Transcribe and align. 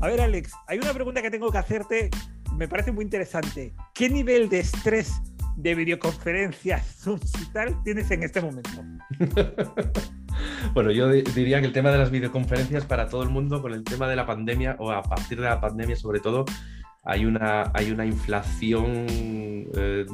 A 0.00 0.08
ver, 0.08 0.20
Alex, 0.22 0.52
hay 0.66 0.78
una 0.78 0.94
pregunta 0.94 1.20
que 1.20 1.30
tengo 1.30 1.50
que 1.50 1.58
hacerte, 1.58 2.10
me 2.56 2.66
parece 2.66 2.90
muy 2.90 3.04
interesante. 3.04 3.74
¿Qué 3.94 4.08
nivel 4.08 4.48
de 4.48 4.60
estrés 4.60 5.20
de 5.56 5.74
videoconferencias, 5.74 7.02
Zoom 7.02 7.20
y 7.40 7.52
tal 7.52 7.82
tienes 7.82 8.10
en 8.10 8.22
este 8.22 8.40
momento? 8.40 8.70
bueno, 10.74 10.90
yo 10.90 11.10
diría 11.10 11.60
que 11.60 11.66
el 11.66 11.74
tema 11.74 11.90
de 11.90 11.98
las 11.98 12.10
videoconferencias 12.10 12.86
para 12.86 13.08
todo 13.08 13.22
el 13.22 13.28
mundo, 13.28 13.60
con 13.60 13.74
el 13.74 13.84
tema 13.84 14.08
de 14.08 14.16
la 14.16 14.24
pandemia, 14.24 14.76
o 14.78 14.90
a 14.90 15.02
partir 15.02 15.38
de 15.38 15.48
la 15.48 15.60
pandemia 15.60 15.96
sobre 15.96 16.20
todo, 16.20 16.46
hay 17.04 17.26
una, 17.26 17.70
hay 17.74 17.90
una 17.90 18.06
inflación 18.06 19.04
eh, 19.06 20.06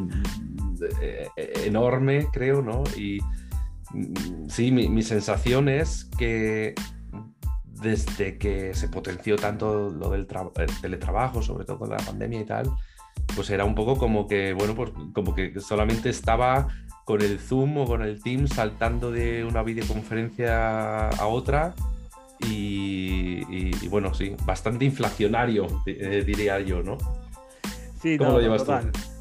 eh, 1.37 1.53
enorme, 1.65 2.27
creo, 2.33 2.61
¿no? 2.61 2.83
Y 2.97 3.21
mm, 3.93 4.49
sí, 4.49 4.73
mi, 4.73 5.03
sensación 5.03 5.69
es 5.69 6.11
que 6.19 6.75
desde 7.81 8.39
que 8.39 8.75
se 8.75 8.89
potenció 8.89 9.37
tanto 9.37 9.91
lo 9.91 10.11
del 10.11 10.27
teletrabajo, 10.81 11.43
sobre 11.43 11.65
todo 11.65 11.79
con 11.79 11.91
la 11.91 11.97
pandemia 11.97 12.41
y 12.41 12.45
tal, 12.45 12.71
pues 13.35 13.51
era 13.51 13.65
un 13.65 13.75
poco 13.75 13.97
como 13.97 14.27
que, 14.27 14.53
bueno, 14.53 14.75
pues 14.75 14.93
como 15.13 15.35
que 15.35 15.59
solamente 15.61 16.11
estaba 16.11 16.69
con 17.05 17.23
el 17.23 17.39
Zoom 17.39 17.79
o 17.79 17.87
con 17.87 18.03
el 18.03 18.23
Teams 18.23 18.51
saltando 18.51 19.11
de 19.11 19.45
una 19.45 19.63
videoconferencia 19.63 21.09
a 21.09 21.27
otra 21.27 21.75
y, 22.41 23.89
bueno, 23.89 24.13
sí, 24.15 24.35
bastante 24.45 24.85
inflacionario, 24.85 25.67
eh, 25.87 26.23
diría 26.27 26.61
yo, 26.61 26.83
¿no? 26.83 26.99
Sí, 28.01 28.19
¿Cómo 28.19 28.33
lo 28.33 28.41
llevas 28.41 28.65
total. 28.65 28.93
tú? 28.93 29.16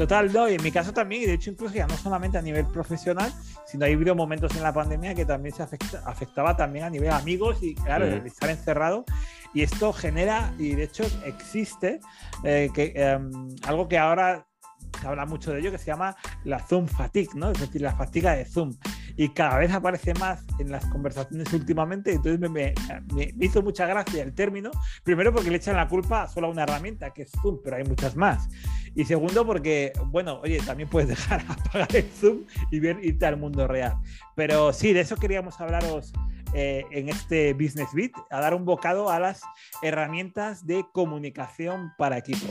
Total, 0.00 0.32
no, 0.32 0.48
y 0.48 0.54
en 0.54 0.62
mi 0.62 0.72
caso 0.72 0.94
también, 0.94 1.24
y 1.24 1.26
de 1.26 1.34
hecho 1.34 1.50
incluso 1.50 1.74
ya 1.74 1.86
no 1.86 1.94
solamente 1.94 2.38
a 2.38 2.40
nivel 2.40 2.64
profesional, 2.64 3.30
sino 3.66 3.84
hay 3.84 3.92
habido 3.92 4.14
momentos 4.14 4.56
en 4.56 4.62
la 4.62 4.72
pandemia 4.72 5.14
que 5.14 5.26
también 5.26 5.54
se 5.54 5.62
afectaba 5.62 6.56
también 6.56 6.86
a 6.86 6.88
nivel 6.88 7.10
amigos 7.10 7.58
y 7.60 7.74
claro, 7.74 8.06
estar 8.06 8.48
encerrado. 8.48 9.04
Y 9.52 9.60
esto 9.60 9.92
genera, 9.92 10.54
y 10.58 10.74
de 10.74 10.84
hecho 10.84 11.04
existe, 11.26 12.00
eh, 12.44 12.70
que, 12.72 12.94
em, 12.96 13.30
algo 13.66 13.88
que 13.88 13.98
ahora 13.98 14.46
se 14.98 15.06
habla 15.06 15.26
mucho 15.26 15.52
de 15.52 15.60
ello, 15.60 15.70
que 15.70 15.78
se 15.78 15.86
llama 15.86 16.16
la 16.44 16.58
Zoom 16.60 16.86
fatigue, 16.86 17.30
¿no? 17.34 17.50
Es 17.50 17.60
decir, 17.60 17.80
la 17.82 17.94
fatiga 17.94 18.34
de 18.34 18.44
Zoom 18.44 18.74
y 19.16 19.28
cada 19.28 19.58
vez 19.58 19.70
aparece 19.72 20.14
más 20.14 20.44
en 20.58 20.70
las 20.70 20.86
conversaciones 20.86 21.52
últimamente. 21.52 22.12
Entonces 22.12 22.50
me, 22.50 22.74
hizo 23.38 23.62
mucha 23.62 23.86
gracia 23.86 24.22
el 24.22 24.34
término. 24.34 24.70
Primero 25.04 25.32
porque 25.32 25.50
le 25.50 25.56
echan 25.56 25.76
la 25.76 25.88
culpa 25.88 26.26
solo 26.26 26.46
a 26.46 26.50
una 26.50 26.62
herramienta 26.62 27.10
que 27.10 27.22
es 27.22 27.30
Zoom, 27.42 27.58
pero 27.62 27.76
hay 27.76 27.84
muchas 27.84 28.16
más. 28.16 28.48
Y 28.94 29.04
segundo 29.04 29.44
porque, 29.46 29.92
bueno, 30.06 30.40
oye, 30.42 30.58
también 30.64 30.88
puedes 30.88 31.10
dejar 31.10 31.44
apagar 31.48 31.94
el 31.94 32.04
Zoom 32.04 32.44
y 32.70 32.80
ver, 32.80 32.98
irte 33.02 33.26
al 33.26 33.36
mundo 33.36 33.66
real. 33.68 33.96
Pero 34.36 34.72
sí, 34.72 34.92
de 34.92 35.00
eso 35.00 35.16
queríamos 35.16 35.60
hablaros 35.60 36.12
eh, 36.54 36.84
en 36.90 37.08
este 37.10 37.52
Business 37.52 37.90
Beat, 37.92 38.12
a 38.30 38.40
dar 38.40 38.54
un 38.54 38.64
bocado 38.64 39.10
a 39.10 39.20
las 39.20 39.42
herramientas 39.82 40.66
de 40.66 40.84
comunicación 40.92 41.92
para 41.98 42.18
equipos. 42.18 42.50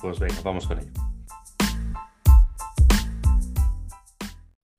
Pues 0.00 0.18
venga, 0.18 0.34
vamos 0.42 0.66
con 0.66 0.80
ello. 0.80 1.05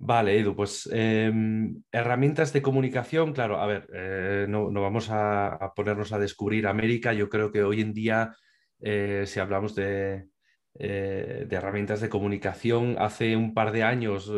Vale, 0.07 0.39
Edu, 0.39 0.55
pues 0.55 0.89
em, 0.93 1.83
herramientas 1.91 2.53
de 2.53 2.61
comunicación, 2.61 3.33
claro, 3.33 3.59
a 3.59 3.67
ver, 3.67 3.89
eh, 3.93 4.45
no, 4.47 4.71
vamos 4.71 5.09
a, 5.11 5.73
ponernos 5.75 6.13
a 6.13 6.17
descubrir 6.17 6.65
América, 6.65 7.11
yo 7.11 7.27
creo 7.27 7.51
que 7.51 7.61
hoy 7.61 7.81
en 7.81 7.93
día, 7.93 8.33
eh, 8.79 9.25
si 9.27 9.41
hablamos 9.41 9.75
de, 9.75 10.29
eh, 10.75 11.45
de, 11.49 11.55
herramientas 11.57 11.99
de 11.99 12.07
comunicación, 12.07 12.95
hace 12.99 13.35
un 13.35 13.53
par 13.53 13.73
de 13.73 13.83
años 13.83 14.31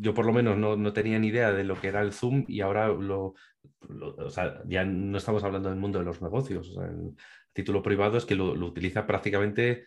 yo 0.00 0.12
por 0.12 0.26
lo 0.26 0.32
menos 0.32 0.58
no, 0.58 0.92
tenía 0.92 1.20
ni 1.20 1.28
idea 1.28 1.52
de 1.52 1.62
lo 1.62 1.80
que 1.80 1.86
era 1.88 2.02
el 2.02 2.12
Zoom 2.12 2.44
y 2.48 2.62
ahora 2.62 2.88
lo, 2.88 3.34
o 4.18 4.30
sea, 4.30 4.60
ya 4.66 4.84
no 4.84 5.18
estamos 5.18 5.44
hablando 5.44 5.68
del 5.68 5.78
mundo 5.78 6.00
de 6.00 6.04
los 6.04 6.20
negocios, 6.20 6.76
el 6.82 7.14
título 7.52 7.80
privado 7.80 8.18
es 8.18 8.24
que 8.24 8.34
lo 8.34 8.66
utiliza 8.66 9.06
prácticamente 9.06 9.84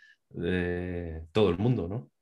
todo 1.34 1.50
el 1.50 1.58
mundo, 1.58 1.90
¿no? 1.90 2.15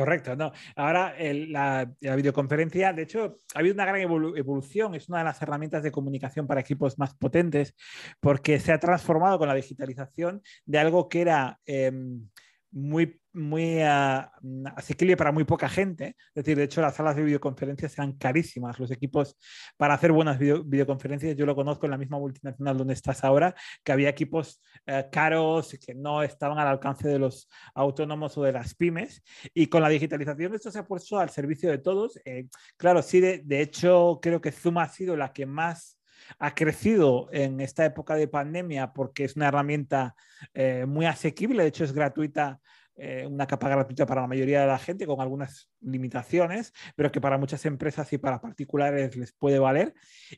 Correcto, 0.00 0.34
no. 0.34 0.50
Ahora 0.76 1.14
la, 1.18 1.92
videoconferencia, 2.00 2.94
de 2.94 3.02
hecho, 3.02 3.40
ha 3.54 3.58
habido 3.58 3.74
una 3.74 3.84
gran 3.84 4.00
evolución, 4.00 4.94
es 4.94 5.10
una 5.10 5.18
de 5.18 5.24
las 5.24 5.42
herramientas 5.42 5.82
de 5.82 5.92
comunicación 5.92 6.46
para 6.46 6.62
equipos 6.62 6.98
más 6.98 7.14
potentes 7.14 7.74
porque 8.18 8.58
se 8.60 8.72
ha 8.72 8.80
transformado 8.80 9.38
con 9.38 9.48
la 9.48 9.54
digitalización 9.54 10.42
de 10.64 10.78
algo 10.78 11.10
que 11.10 11.20
era 11.20 11.60
em, 11.66 12.30
muy 12.70 13.19
muy 13.32 13.80
ah, 13.82 14.32
asequible 14.76 15.16
para 15.16 15.32
muy 15.32 15.44
poca 15.44 15.68
gente. 15.68 16.16
Es 16.28 16.44
decir, 16.44 16.56
de 16.56 16.64
hecho, 16.64 16.80
las 16.80 16.96
salas 16.96 17.16
de 17.16 17.22
videoconferencias 17.22 17.94
eran 17.98 18.12
carísimas. 18.12 18.78
Los 18.78 18.90
equipos 18.90 19.36
para 19.76 19.94
hacer 19.94 20.12
buenas 20.12 20.38
videoconferencias, 20.38 21.36
yo 21.36 21.46
lo 21.46 21.54
conozco 21.54 21.86
en 21.86 21.92
la 21.92 21.98
misma 21.98 22.18
multinacional 22.18 22.76
donde 22.76 22.94
estás 22.94 23.24
ahora, 23.24 23.54
que 23.84 23.92
había 23.92 24.08
equipos 24.08 24.62
eh, 24.86 25.06
caros 25.10 25.76
que 25.84 25.94
no 25.94 26.22
estaban 26.22 26.58
al 26.58 26.68
alcance 26.68 27.08
de 27.08 27.18
los 27.18 27.48
autónomos 27.74 28.36
o 28.38 28.42
de 28.42 28.52
las 28.52 28.74
pymes. 28.74 29.22
Y 29.54 29.66
con 29.66 29.82
la 29.82 29.88
digitalización 29.88 30.54
esto 30.54 30.70
se 30.70 30.78
ha 30.78 30.84
puesto 30.84 31.18
al 31.18 31.30
servicio 31.30 31.70
de 31.70 31.78
todos. 31.78 32.18
Eh, 32.24 32.46
claro, 32.76 33.02
sí, 33.02 33.20
de, 33.20 33.42
de 33.44 33.60
hecho, 33.60 34.18
creo 34.20 34.40
que 34.40 34.52
Zoom 34.52 34.78
ha 34.78 34.88
sido 34.88 35.16
la 35.16 35.32
que 35.32 35.46
más 35.46 36.00
ha 36.38 36.54
crecido 36.54 37.28
en 37.32 37.60
esta 37.60 37.84
época 37.84 38.14
de 38.14 38.28
pandemia 38.28 38.92
porque 38.92 39.24
es 39.24 39.36
una 39.36 39.48
herramienta 39.48 40.14
eh, 40.54 40.84
muy 40.86 41.06
asequible, 41.06 41.62
de 41.62 41.68
hecho 41.68 41.84
es 41.84 41.92
gratuita 41.92 42.60
eh, 43.02 43.26
una 43.26 43.46
capa 43.46 43.70
gratuita 43.70 44.04
para 44.04 44.20
la 44.20 44.26
mayoría 44.26 44.60
de 44.60 44.66
la 44.66 44.78
gente 44.78 45.06
con 45.06 45.22
algunas 45.22 45.70
limitaciones, 45.80 46.74
pero 46.94 47.10
que 47.10 47.18
para 47.18 47.38
muchas 47.38 47.64
empresas 47.64 48.12
y 48.12 48.18
para 48.18 48.42
particulares 48.42 49.16
les 49.16 49.32
puede 49.32 49.58
valer. 49.58 49.94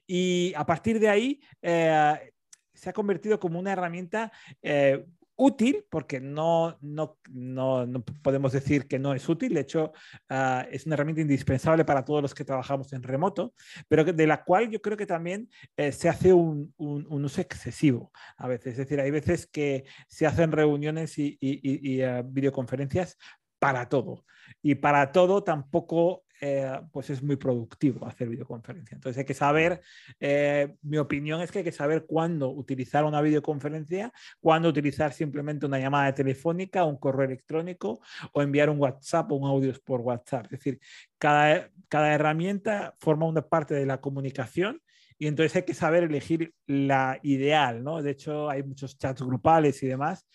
Y 0.07 0.53
a 0.57 0.65
partir 0.65 1.01
de 1.01 1.09
ahí 1.09 1.41
eh, 1.61 2.33
se 2.73 2.89
ha 2.89 2.93
convertido 2.93 3.41
como 3.41 3.59
una 3.59 3.73
herramienta 3.73 4.31
eh, 4.63 5.05
útil, 5.43 5.85
porque 5.91 6.21
no, 6.21 6.79
no, 6.81 7.19
no, 7.29 7.85
no, 7.85 8.05
podemos 8.23 8.53
decir 8.53 8.87
que 8.87 9.01
no 9.01 9.13
es 9.13 9.29
útil, 9.29 9.55
de 9.55 9.61
hecho 9.61 9.93
ah, 10.29 10.65
es 10.71 10.87
una 10.87 10.95
herramienta 10.95 11.21
indispensable 11.21 11.85
para 11.85 12.05
todos 12.05 12.23
los 12.23 12.33
que 12.33 12.45
trabajamos 12.45 12.93
en 12.93 13.03
remoto, 13.03 13.53
pero 13.89 14.05
de 14.05 14.27
la 14.29 14.45
cual 14.45 14.71
yo 14.71 14.81
creo 14.81 14.97
que 14.97 15.07
también 15.07 15.51
eh, 15.77 15.91
se 15.91 16.09
hace 16.09 16.33
un, 16.33 16.73
un, 16.77 17.25
uso 17.25 17.41
excesivo 17.41 18.13
a 18.37 18.47
veces, 18.47 18.73
es 18.73 18.79
decir, 18.79 19.01
hay 19.01 19.11
veces 19.11 19.49
que 19.49 19.85
se 20.07 20.27
hacen 20.27 20.53
reuniones 20.53 21.19
y, 21.19 21.37
y, 21.41 22.03
ah, 22.03 22.23
videoconferencias 22.25 23.19
para 23.59 23.89
todo. 23.89 24.25
Y 24.63 24.77
para 24.77 25.11
todo 25.11 25.43
tampoco 25.43 26.25
eh, 26.45 26.81
pues 26.91 27.09
es 27.09 27.23
muy 27.23 27.37
productivo 27.37 28.05
hacer 28.05 28.29
videoconferencia. 28.29 28.97
Entonces 28.97 29.17
hay 29.17 29.25
que 29.25 29.33
saber, 29.33 29.81
eh, 30.19 30.75
mi 30.83 30.99
opinión 30.99 31.41
es 31.41 31.53
que 31.53 31.61
hay 31.61 31.65
que 31.65 31.71
saber 31.71 32.05
cuándo 32.05 32.51
utilizar 32.51 33.05
una 33.05 33.21
videoconferencia, 33.21 34.13
cuándo 34.41 34.69
utilizar 34.69 35.13
simplemente 35.13 35.67
una 35.67 35.79
llamada 35.79 36.13
telefónica, 36.13 36.83
un 36.83 36.97
correo 36.97 37.27
electrónico 37.27 38.01
o 38.33 38.43
enviar 38.43 38.71
un 38.71 38.81
WhatsApp 38.81 39.31
o 39.31 39.37
un 39.37 39.49
audio 39.49 39.73
por 39.85 40.01
WhatsApp. 40.01 40.47
Es 40.47 40.51
decir, 40.51 40.81
cada, 41.17 41.71
cada 41.89 42.13
herramienta 42.13 42.97
forma 42.99 43.27
una 43.27 43.43
parte 43.43 43.75
de 43.75 43.87
la 43.87 44.01
comunicación 44.01 44.83
y 45.19 45.29
entonces 45.29 45.55
hay 45.55 45.63
que 45.63 45.75
saber 45.75 46.03
elegir 46.03 46.53
la 46.67 47.21
ideal, 47.23 47.85
¿no? 47.85 48.03
De 48.03 48.11
hecho, 48.11 48.51
hay 48.51 48.65
muchos 48.65 48.99
chats 48.99 49.23
grupales 49.23 49.81
y 49.85 49.87
demás. 49.87 50.27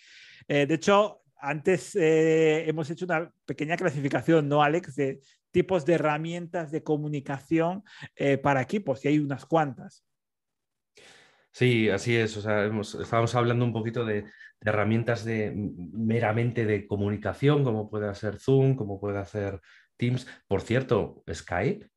Eh, 0.47 0.65
de 0.65 0.75
hecho, 0.75 1.23
antes 1.39 1.91
hemos 1.95 2.89
hecho 2.89 3.05
una 3.05 3.31
pequeña 3.45 3.75
clasificación, 3.75 4.47
¿no, 4.47 4.63
Alex? 4.63 4.95
De 4.95 5.19
tipos 5.57 5.85
de 5.85 5.93
herramientas 5.93 6.69
de 6.69 6.83
comunicación 6.83 7.83
eh, 8.15 8.37
para 8.37 8.61
equipos, 8.61 9.03
y 9.03 9.07
hay 9.07 9.17
unas 9.17 9.43
cuantas. 9.43 10.05
Sí, 11.51 11.89
así 11.89 12.15
es. 12.15 12.37
O 12.37 12.41
sea, 12.41 12.69
estábamos 13.01 13.33
hablando 13.33 13.65
un 13.65 13.73
poquito 13.73 14.05
de, 14.05 14.25
herramientas 14.61 15.25
de 15.25 15.51
meramente 15.55 16.67
de 16.67 16.85
comunicación, 16.85 17.63
como 17.63 17.89
puede 17.89 18.13
ser 18.13 18.37
Zoom, 18.37 18.75
como 18.75 18.99
puede 18.99 19.17
hacer 19.17 19.59
Teams. 19.97 20.27
Por 20.47 20.61
cierto, 20.61 21.23
Skype. 21.33 21.89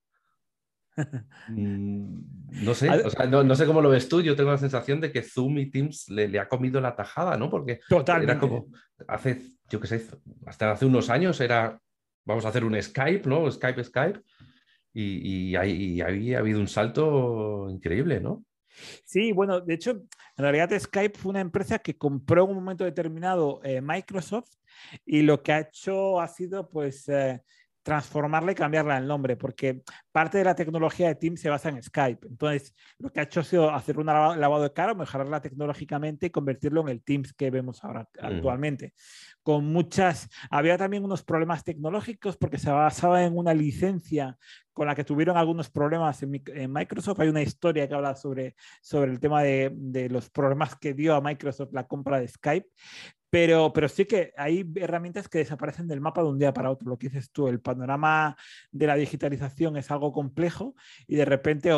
Mm, 1.48 2.20
no 2.64 2.74
sé, 2.74 2.88
no, 3.28 3.54
sé 3.54 3.66
cómo 3.66 3.80
lo 3.80 3.90
ves 3.90 4.08
tú. 4.08 4.20
Yo 4.20 4.36
tengo 4.36 4.50
la 4.50 4.58
sensación 4.58 5.00
de 5.00 5.10
que 5.10 5.22
Zoom 5.22 5.58
y 5.58 5.70
Teams 5.70 6.08
le, 6.08 6.38
ha 6.38 6.48
comido 6.48 6.80
la 6.80 6.94
tajada, 6.94 7.36
¿no? 7.36 7.48
Porque 7.48 7.80
era 8.22 8.38
como 8.38 8.66
hace, 9.08 9.40
yo 9.68 9.80
qué 9.80 9.86
sé, 9.86 10.06
hasta 10.46 10.72
hace 10.72 10.84
unos 10.84 11.08
años 11.08 11.40
era 11.40 11.80
vamos 12.24 12.44
a 12.44 12.48
hacer 12.48 12.64
un 12.64 12.80
Skype, 12.80 13.28
¿no? 13.28 13.50
Skype, 13.50 13.84
Skype. 13.84 14.20
Y, 14.92 15.54
ahí, 15.54 16.00
ha 16.00 16.38
habido 16.38 16.58
un 16.58 16.66
salto 16.66 17.68
increíble, 17.70 18.20
¿no? 18.20 18.44
Sí, 19.04 19.32
bueno, 19.32 19.60
de 19.60 19.74
hecho, 19.74 19.90
en 19.90 20.42
realidad 20.42 20.70
Skype 20.78 21.18
fue 21.18 21.30
una 21.30 21.40
empresa 21.40 21.78
que 21.78 21.96
compró 21.96 22.44
en 22.44 22.50
un 22.50 22.56
momento 22.56 22.84
determinado 22.84 23.60
eh, 23.62 23.80
Microsoft 23.80 24.50
y 25.04 25.22
lo 25.22 25.42
que 25.42 25.52
ha 25.52 25.60
hecho 25.60 26.20
ha 26.20 26.28
sido, 26.28 26.68
pues, 26.68 27.08
eh, 27.08 27.42
transformarla 27.82 28.52
y 28.52 28.54
cambiarla 28.54 28.98
el 28.98 29.06
nombre, 29.06 29.36
porque 29.36 29.82
parte 30.12 30.38
de 30.38 30.44
la 30.44 30.54
tecnología 30.54 31.08
de 31.08 31.14
Teams 31.14 31.40
se 31.40 31.48
basa 31.48 31.70
en 31.70 31.82
Skype. 31.82 32.26
Entonces, 32.26 32.74
lo 32.98 33.10
que 33.10 33.20
ha 33.20 33.22
hecho 33.24 33.40
ha 33.40 33.44
sido 33.44 33.70
hacer 33.70 33.98
un 33.98 34.06
lavado 34.06 34.62
de 34.62 34.72
cara, 34.72 34.94
mejorarla 34.94 35.40
tecnológicamente 35.40 36.26
y 36.26 36.30
convertirlo 36.30 36.82
en 36.82 36.88
el 36.88 37.02
Teams 37.02 37.32
que 37.32 37.50
vemos 37.50 37.82
ahora 37.84 38.08
actualmente. 38.20 38.92
Con 39.42 39.66
muchas, 39.66 40.28
había 40.50 40.76
también 40.76 41.04
unos 41.04 41.22
problemas 41.22 41.64
tecnológicos 41.64 42.36
porque 42.36 42.58
se 42.58 42.70
basaba 42.70 43.24
en 43.24 43.36
una 43.36 43.54
licencia 43.54 44.36
con 44.72 44.86
la 44.86 44.94
que 44.94 45.04
tuvieron 45.04 45.36
algunos 45.36 45.70
problemas 45.70 46.22
en, 46.22 46.72
Microsoft. 46.72 47.20
Hay 47.20 47.28
una 47.28 47.42
historia 47.42 47.88
que 47.88 47.94
habla 47.94 48.14
sobre, 48.14 48.54
sobre 48.80 49.10
el 49.10 49.20
tema 49.20 49.42
de, 49.42 49.70
de, 49.74 50.08
los 50.08 50.30
problemas 50.30 50.76
que 50.76 50.94
dio 50.94 51.14
a 51.14 51.20
Microsoft 51.20 51.72
la 51.72 51.86
compra 51.86 52.20
de 52.20 52.28
Skype, 52.28 52.68
pero, 53.30 53.72
pero 53.72 53.88
sí 53.88 54.04
que 54.04 54.32
hay 54.36 54.68
herramientas 54.74 55.28
que 55.28 55.38
desaparecen 55.38 55.86
del 55.86 56.00
mapa 56.00 56.22
de 56.22 56.28
un 56.28 56.38
día 56.38 56.52
para 56.52 56.70
otro. 56.70 56.88
Lo 56.88 56.98
que 56.98 57.08
dices 57.08 57.30
tú, 57.30 57.46
el 57.46 57.60
panorama 57.60 58.36
de 58.72 58.86
la 58.88 58.96
digitalización 58.96 59.76
es 59.76 59.90
algo 59.90 60.12
complejo 60.12 60.74
y 61.06 61.14
de 61.14 61.24
repente, 61.24 61.70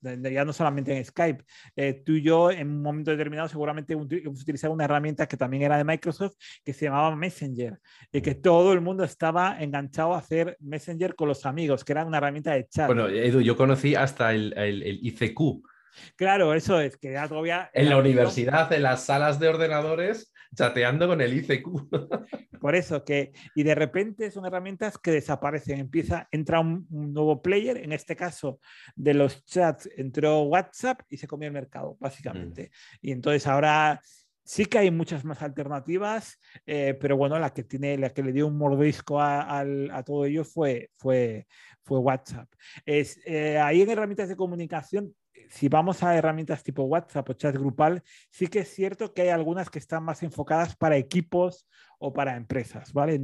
ya 0.00 0.44
no 0.44 0.52
solamente 0.52 0.96
en 0.96 1.04
Skype, 1.04 1.44
eh, 1.74 2.02
tú 2.06 2.12
y 2.12 2.22
yo 2.22 2.52
en 2.52 2.68
un 2.68 2.82
momento 2.82 3.10
determinado 3.10 3.48
seguramente 3.48 3.94
hemos 3.94 4.42
utilizado 4.42 4.72
una 4.72 4.84
herramienta 4.84 5.26
que 5.26 5.36
también 5.36 5.64
era 5.64 5.76
de 5.76 5.84
Microsoft 5.84 6.36
que 6.64 6.72
se 6.72 6.84
llamaba 6.84 7.14
Messenger 7.16 7.80
y 8.12 8.20
que 8.20 8.36
todo 8.36 8.72
el 8.72 8.80
mundo 8.80 9.02
estaba 9.02 9.60
enganchado 9.60 10.14
a 10.14 10.18
hacer 10.18 10.56
Messenger 10.60 11.16
con 11.16 11.28
los 11.28 11.44
amigos, 11.46 11.84
que 11.84 11.92
era 11.92 12.04
una 12.04 12.18
herramienta 12.18 12.52
de 12.52 12.68
chat. 12.68 12.86
Bueno, 12.86 13.08
Edu, 13.08 13.40
yo 13.40 13.56
conocí 13.56 13.96
hasta 13.96 14.32
el, 14.32 14.54
el, 14.56 14.82
el 14.84 15.00
ICQ. 15.02 15.71
Claro, 16.16 16.54
eso 16.54 16.80
es, 16.80 16.96
que 16.96 17.12
ya 17.12 17.28
todavía... 17.28 17.70
En 17.74 17.88
la 17.88 17.96
universidad, 17.96 18.72
en 18.72 18.82
las 18.82 19.04
salas 19.04 19.38
de 19.38 19.48
ordenadores, 19.48 20.32
chateando 20.54 21.08
con 21.08 21.20
el 21.20 21.34
ICQ. 21.34 21.66
Por 22.60 22.74
eso 22.74 23.04
que, 23.04 23.32
y 23.54 23.62
de 23.62 23.74
repente 23.74 24.30
son 24.30 24.46
herramientas 24.46 24.98
que 24.98 25.10
desaparecen. 25.10 25.80
Empieza, 25.80 26.28
entra 26.30 26.60
un, 26.60 26.86
nuevo 26.90 27.42
player, 27.42 27.78
en 27.78 27.92
este 27.92 28.16
caso 28.16 28.60
de 28.94 29.14
los 29.14 29.44
chats 29.44 29.88
entró 29.96 30.42
WhatsApp 30.42 31.00
y 31.08 31.16
se 31.16 31.26
comió 31.26 31.48
el 31.48 31.54
mercado, 31.54 31.96
básicamente. 31.98 32.70
Mm. 33.02 33.06
Y 33.06 33.12
entonces 33.12 33.46
ahora 33.46 34.00
sí 34.44 34.66
que 34.66 34.78
hay 34.78 34.90
muchas 34.90 35.24
más 35.24 35.42
alternativas, 35.42 36.38
eh, 36.66 36.96
pero 37.00 37.16
bueno, 37.16 37.38
la 37.38 37.52
que, 37.52 37.64
tiene, 37.64 37.96
la 37.96 38.10
que 38.10 38.22
le 38.22 38.32
dio 38.32 38.46
un 38.46 38.58
mordisco 38.58 39.20
a, 39.20 39.60
a 39.60 40.02
todo 40.04 40.24
ello 40.24 40.44
fue, 40.44 40.90
fue, 40.96 41.46
fue 41.84 41.98
WhatsApp. 41.98 42.48
Es, 42.84 43.20
eh, 43.24 43.58
ahí 43.58 43.82
en 43.82 43.90
herramientas 43.90 44.28
de 44.28 44.36
comunicación 44.36 45.14
si 45.52 45.68
vamos 45.68 46.02
a 46.02 46.16
herramientas 46.16 46.62
tipo 46.62 46.84
WhatsApp 46.84 47.28
o 47.28 47.32
chat 47.34 47.54
grupal, 47.54 48.02
sí 48.30 48.46
que 48.46 48.60
es 48.60 48.68
cierto 48.74 49.12
que 49.12 49.22
hay 49.22 49.28
algunas 49.28 49.68
que 49.68 49.78
están 49.78 50.02
más 50.02 50.22
enfocadas 50.22 50.74
para 50.76 50.96
equipos 50.96 51.68
o 51.98 52.10
para 52.10 52.36
empresas, 52.36 52.90
¿vale? 52.94 53.20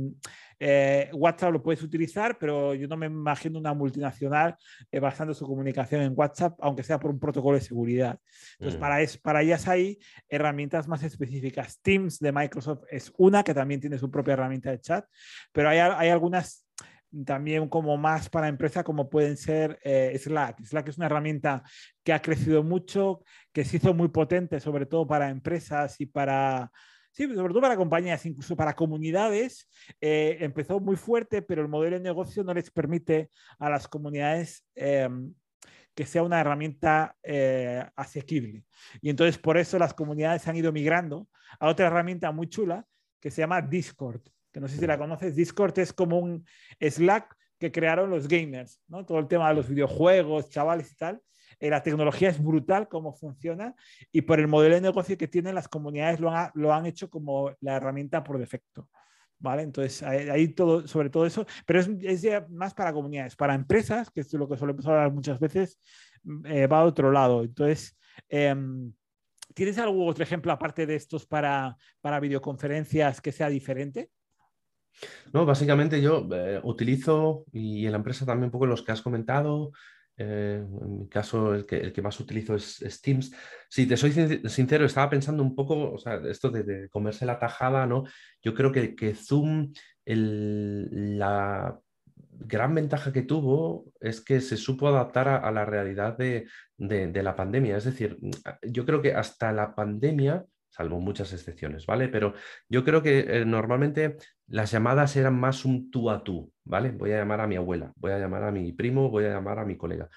Eh, 0.60 1.08
WhatsApp 1.14 1.52
lo 1.54 1.62
puedes 1.62 1.82
utilizar, 1.82 2.36
pero 2.38 2.74
yo 2.74 2.86
no 2.86 2.98
me 2.98 3.06
imagino 3.06 3.58
una 3.58 3.72
multinacional 3.72 4.54
eh, 4.92 5.00
basando 5.00 5.32
su 5.32 5.46
comunicación 5.46 6.02
en 6.02 6.12
WhatsApp, 6.14 6.54
aunque 6.60 6.82
sea 6.82 7.00
por 7.00 7.10
un 7.10 7.18
protocolo 7.18 7.56
de 7.56 7.64
seguridad. 7.64 8.18
Entonces, 8.58 8.78
mm. 8.78 8.80
para, 8.80 9.00
es, 9.00 9.16
para 9.16 9.40
ellas 9.40 9.66
hay 9.66 9.98
herramientas 10.28 10.86
más 10.86 11.02
específicas. 11.02 11.80
Teams 11.80 12.18
de 12.18 12.30
Microsoft 12.30 12.84
es 12.90 13.10
una 13.16 13.42
que 13.42 13.54
también 13.54 13.80
tiene 13.80 13.98
su 13.98 14.10
propia 14.10 14.34
herramienta 14.34 14.70
de 14.70 14.80
chat, 14.80 15.06
pero 15.50 15.70
hay, 15.70 15.78
hay 15.78 16.10
algunas 16.10 16.67
también 17.24 17.68
como 17.68 17.96
más 17.96 18.28
para 18.28 18.48
empresa 18.48 18.84
como 18.84 19.08
pueden 19.08 19.36
ser 19.36 19.78
eh, 19.82 20.16
Slack. 20.18 20.62
Slack 20.64 20.88
es 20.88 20.96
una 20.96 21.06
herramienta 21.06 21.62
que 22.02 22.12
ha 22.12 22.20
crecido 22.20 22.62
mucho, 22.62 23.22
que 23.52 23.64
se 23.64 23.78
hizo 23.78 23.94
muy 23.94 24.08
potente, 24.08 24.60
sobre 24.60 24.86
todo 24.86 25.06
para 25.06 25.30
empresas 25.30 26.00
y 26.00 26.06
para, 26.06 26.70
sí, 27.12 27.24
sobre 27.34 27.52
todo 27.52 27.62
para 27.62 27.76
compañías, 27.76 28.24
incluso 28.26 28.56
para 28.56 28.74
comunidades. 28.74 29.68
Eh, 30.00 30.38
empezó 30.40 30.80
muy 30.80 30.96
fuerte, 30.96 31.42
pero 31.42 31.62
el 31.62 31.68
modelo 31.68 31.96
de 31.96 32.02
negocio 32.02 32.44
no 32.44 32.54
les 32.54 32.70
permite 32.70 33.30
a 33.58 33.70
las 33.70 33.88
comunidades 33.88 34.64
em, 34.74 35.32
que 35.94 36.06
sea 36.06 36.22
una 36.22 36.40
herramienta 36.40 37.16
eh, 37.22 37.84
asequible. 37.96 38.64
Y 39.00 39.10
entonces 39.10 39.38
por 39.38 39.58
eso 39.58 39.78
las 39.78 39.94
comunidades 39.94 40.46
han 40.46 40.56
ido 40.56 40.72
migrando 40.72 41.28
a 41.58 41.68
otra 41.68 41.86
herramienta 41.86 42.30
muy 42.32 42.48
chula 42.48 42.86
que 43.20 43.30
se 43.30 43.40
llama 43.42 43.62
Discord 43.62 44.22
que 44.52 44.60
no 44.60 44.68
sé 44.68 44.78
si 44.78 44.86
la 44.86 44.98
conoces, 44.98 45.36
Discord 45.36 45.78
es 45.78 45.92
como 45.92 46.18
un 46.18 46.44
Slack 46.80 47.36
que 47.58 47.72
crearon 47.72 48.10
los 48.10 48.28
gamers, 48.28 48.80
¿no? 48.88 49.04
Todo 49.04 49.18
el 49.18 49.28
tema 49.28 49.48
de 49.48 49.54
los 49.56 49.68
videojuegos, 49.68 50.48
chavales 50.48 50.92
y 50.92 50.96
tal. 50.96 51.20
Eh, 51.60 51.70
la 51.70 51.82
tecnología 51.82 52.28
es 52.28 52.42
brutal 52.42 52.88
cómo 52.88 53.12
funciona 53.12 53.74
y 54.12 54.22
por 54.22 54.38
el 54.38 54.46
modelo 54.46 54.76
de 54.76 54.80
negocio 54.80 55.18
que 55.18 55.26
tienen 55.26 55.54
las 55.54 55.66
comunidades 55.66 56.20
lo 56.20 56.30
han, 56.30 56.50
lo 56.54 56.72
han 56.72 56.86
hecho 56.86 57.10
como 57.10 57.52
la 57.60 57.76
herramienta 57.76 58.22
por 58.22 58.38
defecto. 58.38 58.88
¿Vale? 59.40 59.62
Entonces, 59.62 60.02
ahí 60.02 60.48
todo, 60.48 60.88
sobre 60.88 61.10
todo 61.10 61.24
eso, 61.24 61.46
pero 61.64 61.78
es, 61.78 61.88
es 62.02 62.50
más 62.50 62.74
para 62.74 62.92
comunidades, 62.92 63.36
para 63.36 63.54
empresas, 63.54 64.10
que 64.10 64.22
es 64.22 64.32
lo 64.32 64.48
que 64.48 64.56
solemos 64.56 64.84
hablar 64.84 65.12
muchas 65.12 65.38
veces, 65.38 65.78
mm, 66.24 66.46
eh, 66.46 66.66
va 66.66 66.80
a 66.80 66.84
otro 66.84 67.12
lado. 67.12 67.44
Entonces, 67.44 67.96
em, 68.28 68.92
¿tienes 69.54 69.78
algún 69.78 70.08
otro 70.08 70.24
ejemplo 70.24 70.50
aparte 70.50 70.86
de 70.86 70.96
estos 70.96 71.24
para, 71.24 71.76
para 72.00 72.18
videoconferencias 72.18 73.20
que 73.20 73.30
sea 73.30 73.48
diferente? 73.48 74.10
No, 75.32 75.46
básicamente 75.46 76.00
yo 76.00 76.26
eh, 76.32 76.60
utilizo, 76.64 77.44
y 77.52 77.86
en 77.86 77.92
la 77.92 77.98
empresa 77.98 78.26
también 78.26 78.46
un 78.46 78.50
poco 78.50 78.66
los 78.66 78.82
que 78.82 78.92
has 78.92 79.02
comentado, 79.02 79.72
eh, 80.16 80.64
en 80.64 80.98
mi 80.98 81.08
caso 81.08 81.54
el 81.54 81.64
que, 81.64 81.76
el 81.76 81.92
que 81.92 82.02
más 82.02 82.18
utilizo 82.18 82.56
es, 82.56 83.00
Teams. 83.00 83.32
Si 83.68 83.86
te 83.86 83.96
soy 83.96 84.12
sincero, 84.12 84.84
estaba 84.84 85.10
pensando 85.10 85.42
un 85.42 85.54
poco, 85.54 85.92
o 85.92 85.98
sea, 85.98 86.20
esto 86.28 86.50
de, 86.50 86.88
comerse 86.90 87.24
la 87.26 87.38
tajada, 87.38 87.86
¿no? 87.86 88.04
Yo 88.42 88.54
creo 88.54 88.72
que, 88.72 88.96
que 88.96 89.14
Zoom, 89.14 89.72
la 90.04 91.78
gran 92.40 92.74
ventaja 92.74 93.12
que 93.12 93.22
tuvo 93.22 93.92
es 94.00 94.20
que 94.20 94.40
se 94.40 94.56
supo 94.56 94.88
adaptar 94.88 95.28
a, 95.28 95.50
la 95.52 95.64
realidad 95.64 96.16
de, 96.16 96.48
de, 96.76 97.22
la 97.22 97.36
pandemia. 97.36 97.76
Es 97.76 97.84
decir, 97.84 98.18
yo 98.62 98.86
creo 98.86 99.02
que 99.02 99.14
hasta 99.14 99.52
la 99.52 99.74
pandemia 99.74 100.44
salvo 100.78 101.00
muchas 101.00 101.32
excepciones, 101.32 101.86
¿vale? 101.86 102.08
Pero 102.08 102.34
yo 102.68 102.84
creo 102.84 103.02
que 103.02 103.18
eh, 103.18 103.44
normalmente 103.44 104.16
las 104.46 104.70
llamadas 104.70 105.16
eran 105.16 105.38
más 105.38 105.64
un 105.64 105.90
tú 105.90 106.08
a 106.08 106.22
tú, 106.22 106.52
¿vale? 106.64 106.92
Voy 106.92 107.10
a 107.10 107.18
llamar 107.18 107.40
a 107.40 107.48
mi 107.48 107.56
abuela, 107.56 107.92
voy 107.96 108.12
a 108.12 108.18
llamar 108.18 108.44
a 108.44 108.52
mi 108.52 108.72
primo, 108.72 109.10
voy 109.10 109.24
a 109.24 109.30
llamar 109.30 109.58
a 109.58 109.64
mi 109.64 109.76
colega. 109.76 110.08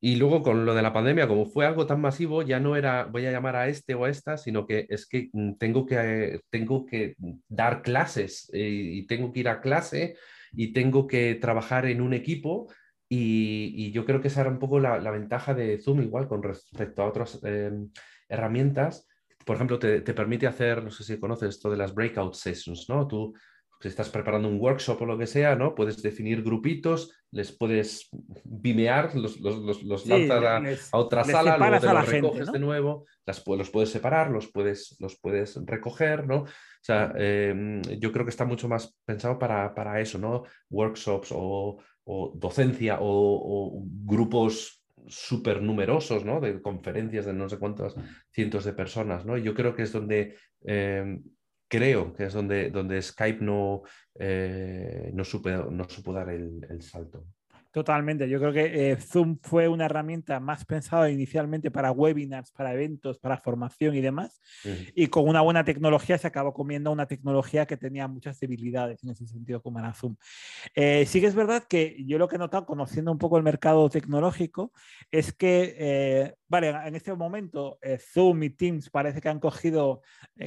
Y 0.00 0.16
luego 0.16 0.42
con 0.42 0.66
lo 0.66 0.74
de 0.74 0.82
la 0.82 0.92
pandemia, 0.92 1.28
como 1.28 1.46
fue 1.46 1.66
algo 1.66 1.86
tan 1.86 2.00
masivo, 2.00 2.42
ya 2.42 2.58
no 2.58 2.74
era 2.74 3.04
voy 3.04 3.26
a 3.26 3.30
llamar 3.30 3.54
a 3.54 3.68
este 3.68 3.94
o 3.94 4.04
a 4.04 4.10
esta, 4.10 4.36
sino 4.36 4.66
que 4.66 4.86
es 4.88 5.06
que 5.06 5.30
mm, 5.32 5.52
tengo 5.54 5.86
que, 5.86 6.40
tengo 6.50 6.84
que 6.84 7.14
dar 7.48 7.82
clases 7.82 8.50
eh, 8.52 8.68
y 8.68 9.06
tengo 9.06 9.32
que 9.32 9.40
ir 9.40 9.48
a 9.48 9.60
clase 9.60 10.16
y 10.52 10.72
tengo 10.72 11.06
que 11.06 11.36
trabajar 11.36 11.86
en 11.86 12.00
un 12.00 12.12
equipo. 12.14 12.72
Y, 13.08 13.92
yo 13.92 14.04
creo 14.04 14.20
que 14.20 14.28
esa 14.28 14.40
era 14.40 14.50
un 14.50 14.58
poco 14.58 14.80
la, 14.80 14.98
ventaja 15.10 15.54
de 15.54 15.78
Zoom, 15.78 16.02
igual 16.02 16.26
con 16.26 16.42
respecto 16.42 17.02
a 17.02 17.08
otras 17.08 17.38
em, 17.44 17.90
herramientas, 18.28 19.06
por 19.44 19.56
ejemplo, 19.56 19.78
te, 19.78 20.00
permite 20.02 20.46
hacer, 20.46 20.82
no 20.82 20.90
sé 20.90 21.04
si 21.04 21.18
conoces 21.18 21.50
esto 21.50 21.70
de 21.70 21.76
las 21.76 21.94
breakout 21.94 22.34
sessions, 22.34 22.88
¿no? 22.88 23.06
Tú, 23.06 23.34
si 23.80 23.88
estás 23.88 24.10
preparando 24.10 24.48
un 24.48 24.60
workshop 24.60 25.02
o 25.02 25.06
lo 25.06 25.18
que 25.18 25.26
sea, 25.26 25.56
¿no? 25.56 25.74
Puedes 25.74 26.00
definir 26.00 26.42
grupitos, 26.42 27.12
les 27.32 27.50
puedes 27.50 28.08
bimear, 28.44 29.14
los, 29.16 29.40
los, 29.40 30.06
lanzas 30.06 30.90
a, 30.92 30.98
otra 30.98 31.24
sala, 31.24 31.58
luego 31.58 31.80
te 31.80 31.86
los 31.92 32.08
recoges 32.08 32.52
de 32.52 32.58
nuevo, 32.60 33.06
las, 33.26 33.44
los 33.44 33.70
puedes 33.70 33.90
separar, 33.90 34.30
los 34.30 34.52
puedes, 34.52 34.96
los 35.00 35.18
puedes 35.18 35.58
recoger, 35.66 36.28
¿no? 36.28 36.42
O 36.42 36.84
sea, 36.84 37.12
em, 37.16 37.82
yo 37.98 38.12
creo 38.12 38.24
que 38.24 38.30
está 38.30 38.44
mucho 38.44 38.68
más 38.68 38.96
pensado 39.04 39.38
para, 39.38 39.74
para 39.74 40.00
eso, 40.00 40.18
¿no? 40.18 40.44
Workshops 40.70 41.30
o, 41.32 41.78
docencia 42.34 42.98
o, 43.00 43.06
o 43.06 43.82
grupos 43.84 44.81
súper 45.08 45.62
numerosos, 45.62 46.24
¿no? 46.24 46.40
De 46.40 46.60
conferencias 46.60 47.26
de 47.26 47.32
no 47.32 47.48
sé 47.48 47.58
cuántas 47.58 47.94
cientos 48.30 48.64
de 48.64 48.72
personas, 48.72 49.24
¿no? 49.24 49.36
Yo 49.36 49.54
creo 49.54 49.74
que 49.74 49.82
es 49.82 49.92
donde, 49.92 50.36
em, 50.62 51.22
creo 51.68 52.12
que 52.12 52.24
es 52.24 52.32
donde, 52.32 52.70
donde 52.70 53.00
Skype 53.00 53.44
no, 53.44 53.82
eh, 54.18 55.10
no, 55.12 55.22
no 55.70 55.88
supo 55.88 56.12
dar 56.12 56.30
el 56.30 56.82
salto. 56.82 57.24
Totalmente. 57.72 58.28
Yo 58.28 58.38
creo 58.38 58.52
que 58.52 58.90
eh, 58.90 58.96
Zoom 58.96 59.38
fue 59.40 59.66
una 59.66 59.86
herramienta 59.86 60.38
más 60.40 60.66
pensada 60.66 61.08
inicialmente 61.08 61.70
para 61.70 61.90
webinars, 61.90 62.52
para 62.52 62.74
eventos, 62.74 63.18
para 63.18 63.38
formación 63.38 63.94
y 63.94 64.02
demás. 64.02 64.42
Y 64.94 65.06
con 65.06 65.26
una 65.26 65.40
buena 65.40 65.64
tecnología 65.64 66.18
se 66.18 66.26
acabó 66.26 66.52
comiendo 66.52 66.92
una 66.92 67.06
tecnología 67.06 67.64
que 67.64 67.78
tenía 67.78 68.06
muchas 68.08 68.38
debilidades 68.38 69.02
en 69.02 69.10
ese 69.10 69.26
sentido, 69.26 69.62
como 69.62 69.78
era 69.78 69.94
Zoom. 69.94 70.16
Eh, 70.74 71.06
sí 71.06 71.22
que 71.22 71.28
es 71.28 71.34
verdad 71.34 71.64
que 71.66 71.96
yo 72.04 72.18
lo 72.18 72.28
que 72.28 72.36
he 72.36 72.38
notado, 72.38 72.66
conociendo 72.66 73.10
un 73.10 73.18
poco 73.18 73.38
el 73.38 73.42
mercado 73.42 73.88
tecnológico, 73.88 74.72
es 75.10 75.32
que, 75.32 75.74
eh, 75.78 76.34
vale, 76.48 76.68
en 76.68 76.94
este 76.94 77.14
momento 77.14 77.78
Zoom 78.12 78.42
y 78.42 78.50
Teams 78.50 78.90
parece 78.90 79.22
que 79.22 79.30
han 79.30 79.40
cogido 79.40 80.02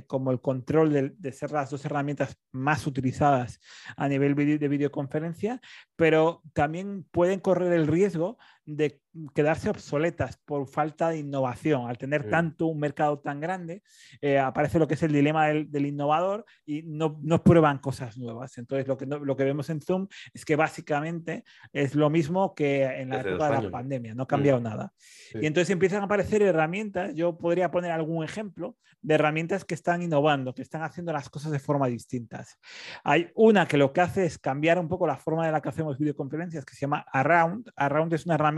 como 0.05 0.29
el 0.29 0.41
control 0.41 0.93
de, 0.93 1.09
de, 1.17 1.31
ser 1.31 1.51
las 1.51 1.71
dos 1.71 1.83
herramientas 1.85 2.37
más 2.51 2.85
utilizadas 2.85 3.59
a 3.97 4.07
nivel 4.07 4.35
de 4.35 4.67
videoconferencia, 4.67 5.59
pero 5.95 6.43
también 6.53 7.03
pueden 7.15 7.39
correr 7.39 7.71
el 7.71 7.87
riesgo 7.87 8.37
de 8.65 9.01
quedarse 9.33 9.69
obsoletas 9.69 10.37
por 10.45 10.67
falta 10.67 11.09
de 11.09 11.19
innovación. 11.19 11.87
Al 11.87 11.97
tener 11.97 12.29
tanto 12.29 12.67
un 12.67 12.79
mercado 12.79 13.19
tan 13.19 13.39
grande, 13.39 13.83
eh, 14.21 14.39
aparece 14.39 14.79
lo 14.79 14.87
que 14.87 14.95
es 14.95 15.03
el 15.03 15.13
dilema 15.13 15.47
del, 15.47 15.85
innovador 15.85 16.45
y 16.65 16.83
no, 16.83 17.19
no, 17.21 17.43
prueban 17.43 17.77
cosas 17.79 18.17
nuevas. 18.17 18.57
Entonces, 18.57 18.87
lo 18.87 18.97
que, 18.97 19.05
lo 19.05 19.35
que 19.35 19.43
vemos 19.43 19.69
en 19.69 19.81
Zoom 19.81 20.07
es 20.33 20.43
que 20.43 20.55
básicamente 20.55 21.43
es 21.71 21.95
lo 21.95 22.09
mismo 22.09 22.55
que 22.55 22.83
en 22.83 23.09
la 23.09 23.21
época 23.21 23.51
de 23.51 23.63
la 23.63 23.71
pandemia, 23.71 24.15
no 24.15 24.23
ha 24.23 24.27
cambiado 24.27 24.59
nada. 24.59 24.91
Y 25.33 25.45
entonces 25.45 25.69
empiezan 25.69 26.01
a 26.01 26.05
aparecer 26.05 26.41
herramientas, 26.41 27.13
yo 27.15 27.37
podría 27.37 27.71
poner 27.71 27.91
algún 27.91 28.23
ejemplo 28.23 28.77
de 29.01 29.13
herramientas 29.13 29.63
que 29.63 29.75
están 29.75 30.01
innovando, 30.01 30.53
que 30.53 30.63
están 30.63 30.81
haciendo 30.81 31.13
las 31.13 31.29
cosas 31.29 31.51
de 31.51 31.59
forma 31.59 31.87
distintas. 31.87 32.59
Hay 33.03 33.29
una 33.35 33.67
que 33.67 33.77
lo 33.77 33.93
que 33.93 34.01
hace 34.01 34.25
es 34.25 34.39
cambiar 34.39 34.79
un 34.79 34.87
poco 34.87 35.05
la 35.05 35.15
forma 35.15 35.45
de 35.45 35.51
la 35.51 35.61
que 35.61 35.69
hacemos 35.69 35.99
videoconferencias, 35.99 36.65
que 36.65 36.73
se 36.73 36.81
llama 36.81 37.05
Around. 37.13 37.71
Around 37.75 38.13
es 38.13 38.25
una 38.25 38.35
herramienta 38.35 38.54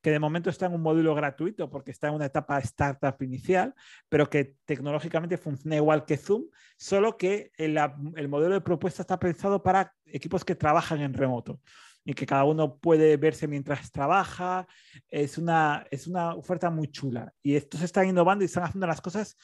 que 0.00 0.10
de 0.10 0.18
momento 0.18 0.50
está 0.50 0.66
en 0.66 0.74
un 0.74 0.82
módulo 0.82 1.14
gratuito 1.14 1.68
porque 1.70 1.90
está 1.90 2.08
en 2.08 2.14
una 2.14 2.26
etapa 2.26 2.58
startup 2.60 3.20
inicial, 3.22 3.74
pero 4.08 4.30
que 4.30 4.56
tecnológicamente 4.64 5.36
funciona 5.36 5.76
igual 5.76 6.04
que 6.04 6.16
Zoom, 6.16 6.44
solo 6.76 7.16
que 7.16 7.50
el, 7.56 7.78
el 8.16 8.28
modelo 8.28 8.54
de 8.54 8.60
propuesta 8.60 9.02
está 9.02 9.18
pensado 9.18 9.62
para 9.62 9.92
equipos 10.06 10.44
que 10.44 10.54
trabajan 10.54 11.00
en 11.00 11.14
remoto 11.14 11.60
y 12.04 12.14
que 12.14 12.26
cada 12.26 12.44
uno 12.44 12.78
puede 12.78 13.16
verse 13.16 13.48
mientras 13.48 13.90
trabaja. 13.90 14.66
Es 15.08 15.36
una, 15.36 15.84
es 15.90 16.06
una 16.06 16.34
oferta 16.34 16.70
muy 16.70 16.88
chula 16.88 17.32
y 17.42 17.56
estos 17.56 17.82
están 17.82 18.08
innovando 18.08 18.44
y 18.44 18.46
están 18.46 18.64
haciendo 18.64 18.86
las 18.86 19.00
cosas 19.00 19.36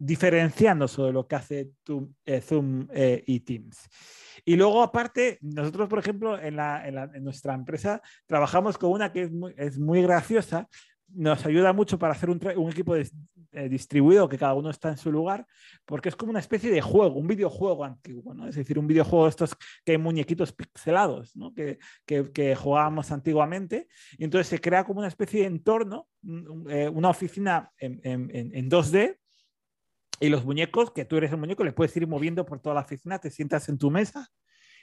diferenciándose 0.00 1.02
de 1.02 1.12
lo 1.12 1.28
que 1.28 1.36
hace 1.36 1.70
eh, 2.24 2.40
Zoom 2.40 2.88
eh, 2.92 3.22
y 3.26 3.40
Teams. 3.40 3.86
Y 4.46 4.56
luego, 4.56 4.82
aparte, 4.82 5.38
nosotros, 5.42 5.88
por 5.88 5.98
ejemplo, 5.98 6.40
en, 6.40 6.56
nuestra 7.22 7.52
empresa 7.52 8.00
trabajamos 8.26 8.78
con 8.78 8.92
una 8.92 9.12
que 9.12 9.30
es 9.58 9.78
muy, 9.78 10.02
graciosa, 10.02 10.66
nos 11.08 11.44
ayuda 11.44 11.74
mucho 11.74 11.98
para 11.98 12.14
hacer 12.14 12.30
un, 12.30 12.40
equipo 12.70 12.96
eh, 12.96 13.68
distribuido 13.68 14.26
que 14.26 14.38
cada 14.38 14.54
uno 14.54 14.70
está 14.70 14.88
en 14.88 14.96
su 14.96 15.12
lugar, 15.12 15.46
porque 15.84 16.08
es 16.08 16.16
como 16.16 16.30
una 16.30 16.40
especie 16.40 16.70
de 16.70 16.80
juego, 16.80 17.16
un 17.16 17.26
videojuego 17.26 17.84
antiguo, 17.84 18.32
¿no? 18.32 18.48
Es 18.48 18.54
decir, 18.54 18.78
un 18.78 18.86
videojuego 18.86 19.24
de 19.24 19.30
estos 19.30 19.54
que 19.84 19.92
hay 19.92 19.98
muñequitos 19.98 20.52
pixelados, 20.52 21.36
¿no? 21.36 21.52
Que, 21.52 21.78
que, 22.06 22.54
jugábamos 22.56 23.10
antiguamente. 23.10 23.86
Y 24.16 24.24
entonces 24.24 24.46
se 24.46 24.60
crea 24.62 24.84
como 24.84 25.00
una 25.00 25.08
especie 25.08 25.40
de 25.40 25.48
entorno, 25.48 26.08
una 26.22 27.10
oficina 27.10 27.70
en, 27.76 28.00
en, 28.02 28.30
en 28.54 28.70
2D, 28.70 29.19
y 30.20 30.28
los 30.28 30.44
muñecos, 30.44 30.92
que 30.92 31.04
tú 31.04 31.16
eres 31.16 31.32
el 31.32 31.38
muñeco, 31.38 31.64
le 31.64 31.72
puedes 31.72 31.96
ir 31.96 32.06
moviendo 32.06 32.44
por 32.44 32.60
toda 32.60 32.74
la 32.74 32.82
oficina, 32.82 33.18
te 33.18 33.30
sientas 33.30 33.68
en 33.68 33.78
tu 33.78 33.90
mesa, 33.90 34.28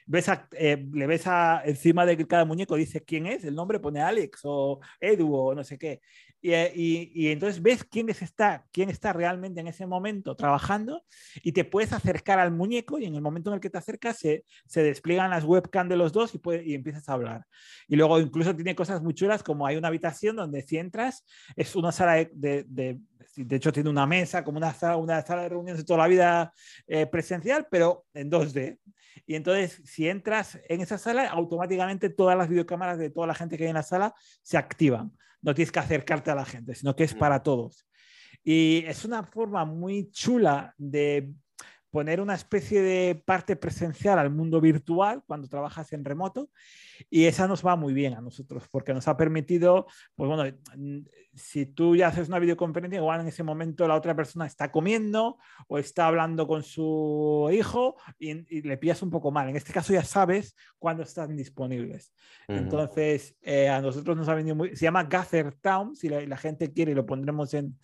ves 0.08 0.30
eh, 0.54 0.88
le 0.92 1.06
ves 1.06 1.28
a, 1.28 1.62
encima 1.66 2.06
de 2.06 2.26
cada 2.26 2.46
muñeco, 2.46 2.76
dice 2.76 3.04
quién 3.04 3.28
es, 3.28 3.44
el 3.44 3.54
nombre 3.54 3.80
pone 3.80 4.02
Alex 4.02 4.42
o 4.44 4.80
Edu 5.00 5.36
o 5.36 5.54
no 5.54 5.64
sé 5.64 5.78
qué. 5.78 6.02
Y, 6.40 6.52
eh, 6.52 6.72
y, 6.76 7.12
y, 7.14 7.32
entonces 7.32 7.62
ves 7.62 7.84
quién, 7.84 8.10
está, 8.10 8.64
quién 8.72 8.90
está 8.90 9.12
realmente 9.12 9.60
en 9.60 9.68
ese 9.68 9.88
momento 9.88 10.36
trabajando 10.36 11.04
y 11.44 11.52
te 11.52 11.66
puedes 11.66 11.94
acercar 11.94 12.40
al 12.40 12.52
muñeco 12.52 13.00
y 13.00 13.06
en 13.06 13.16
el 13.16 13.22
momento 13.22 13.50
en 13.50 13.56
el 13.56 13.60
que 13.60 13.72
te 13.72 13.80
acercas 13.80 14.20
se, 14.20 14.46
se 14.68 14.84
despliegan 14.84 15.32
las 15.32 15.44
webcam 15.44 15.90
de 15.90 15.98
los 15.98 16.14
dos 16.14 16.34
y, 16.36 16.38
puede, 16.38 16.64
y 16.64 16.76
empiezas 16.76 17.10
a 17.10 17.14
hablar. 17.14 17.46
Y 17.88 17.96
luego 17.96 18.20
incluso 18.20 18.56
tiene 18.56 18.76
cosas 18.76 19.02
muy 19.02 19.14
chulas 19.14 19.44
como 19.44 19.66
hay 19.66 19.78
una 19.78 19.88
habitación 19.88 20.36
donde 20.36 20.62
si 20.62 20.78
entras 20.78 21.26
es 21.56 21.76
una 21.76 21.92
sala 21.92 22.14
de, 22.16 22.66
de 22.68 23.00
de 23.17 23.17
hecho 23.50 23.72
tiene 23.72 23.90
una 23.90 24.06
mesa, 24.06 24.44
como 24.44 24.58
una 24.58 24.74
sala, 24.74 24.98
una 24.98 25.22
sala 25.22 25.44
de 25.44 25.50
reuniones 25.50 25.80
de 25.80 25.86
toda 25.86 26.00
la 26.00 26.08
vida 26.08 26.54
eh, 26.88 27.06
presencial, 27.06 27.68
pero 27.70 28.06
en 28.14 28.32
2D. 28.32 28.80
Y 29.26 29.36
entonces, 29.36 29.82
si 29.86 30.08
entras 30.08 30.60
en 30.68 30.82
esa 30.82 30.98
sala, 30.98 31.28
automáticamente 31.28 32.10
todas 32.10 32.38
las 32.38 32.50
videocámaras 32.50 32.98
de 32.98 33.10
toda 33.10 33.28
la 33.28 33.36
gente 33.36 33.58
que 33.58 33.64
hay 33.64 33.70
en 33.70 33.76
la 33.76 33.84
sala 33.84 34.14
se 34.42 34.58
activan. 34.58 35.12
No 35.42 35.54
tienes 35.54 35.72
que 35.72 35.80
acercarte 35.80 36.32
a 36.32 36.36
la 36.36 36.46
gente, 36.46 36.76
sino 36.76 36.96
que 36.96 37.04
es 37.04 37.16
mm. 37.16 37.20
para 37.20 37.44
todos. 37.44 37.88
Y 38.44 38.84
es 38.88 39.04
una 39.06 39.24
forma 39.24 39.66
muy 39.66 40.10
chula 40.12 40.74
de 40.78 41.34
poner 41.98 42.22
una 42.22 42.36
especie 42.36 42.84
de 42.84 43.16
parte 43.26 43.56
presencial 43.56 44.20
al 44.20 44.30
mundo 44.30 44.62
virtual 44.62 45.24
cuando 45.26 45.48
trabajas 45.48 45.94
en 45.94 46.06
remoto 46.06 46.52
y 47.10 47.26
esa 47.26 47.48
nos 47.48 47.66
va 47.66 47.76
muy 47.76 47.92
bien 47.92 48.14
a 48.14 48.22
nosotros 48.22 48.68
porque 48.70 48.94
nos 48.94 49.08
ha 49.08 49.18
permitido, 49.18 49.88
pues 50.16 50.30
bueno, 50.30 50.56
si 51.34 51.66
tú 51.66 51.96
ya 51.96 52.10
haces 52.10 52.28
una 52.28 52.38
videoconferencia, 52.38 53.00
igual 53.00 53.22
en 53.22 53.30
ese 53.30 53.42
momento 53.42 53.88
la 53.88 53.96
otra 53.96 54.16
persona 54.16 54.46
está 54.46 54.72
comiendo 54.72 55.40
o 55.68 55.80
está 55.80 56.06
hablando 56.06 56.46
con 56.46 56.62
su 56.62 57.50
hijo 57.52 57.96
y, 58.20 58.62
le 58.62 58.78
pillas 58.78 59.02
un 59.02 59.10
poco 59.10 59.32
mal. 59.32 59.50
En 59.50 59.56
este 59.56 59.74
caso 59.74 59.92
ya 59.92 60.04
sabes 60.04 60.56
cuándo 60.78 61.02
están 61.02 61.36
disponibles. 61.36 62.14
Entonces, 62.48 63.36
eh, 63.42 63.70
a 63.70 63.82
nosotros 63.82 64.16
nos 64.16 64.30
ha 64.30 64.36
venido 64.36 64.56
muy... 64.56 64.76
Se 64.76 64.86
llama 64.86 65.06
Gather 65.06 65.52
Town, 65.56 65.96
si 65.96 66.10
la, 66.10 66.38
gente 66.38 66.72
quiere, 66.72 66.94
lo 66.94 67.08
pondremos 67.08 67.56
en, 67.56 67.76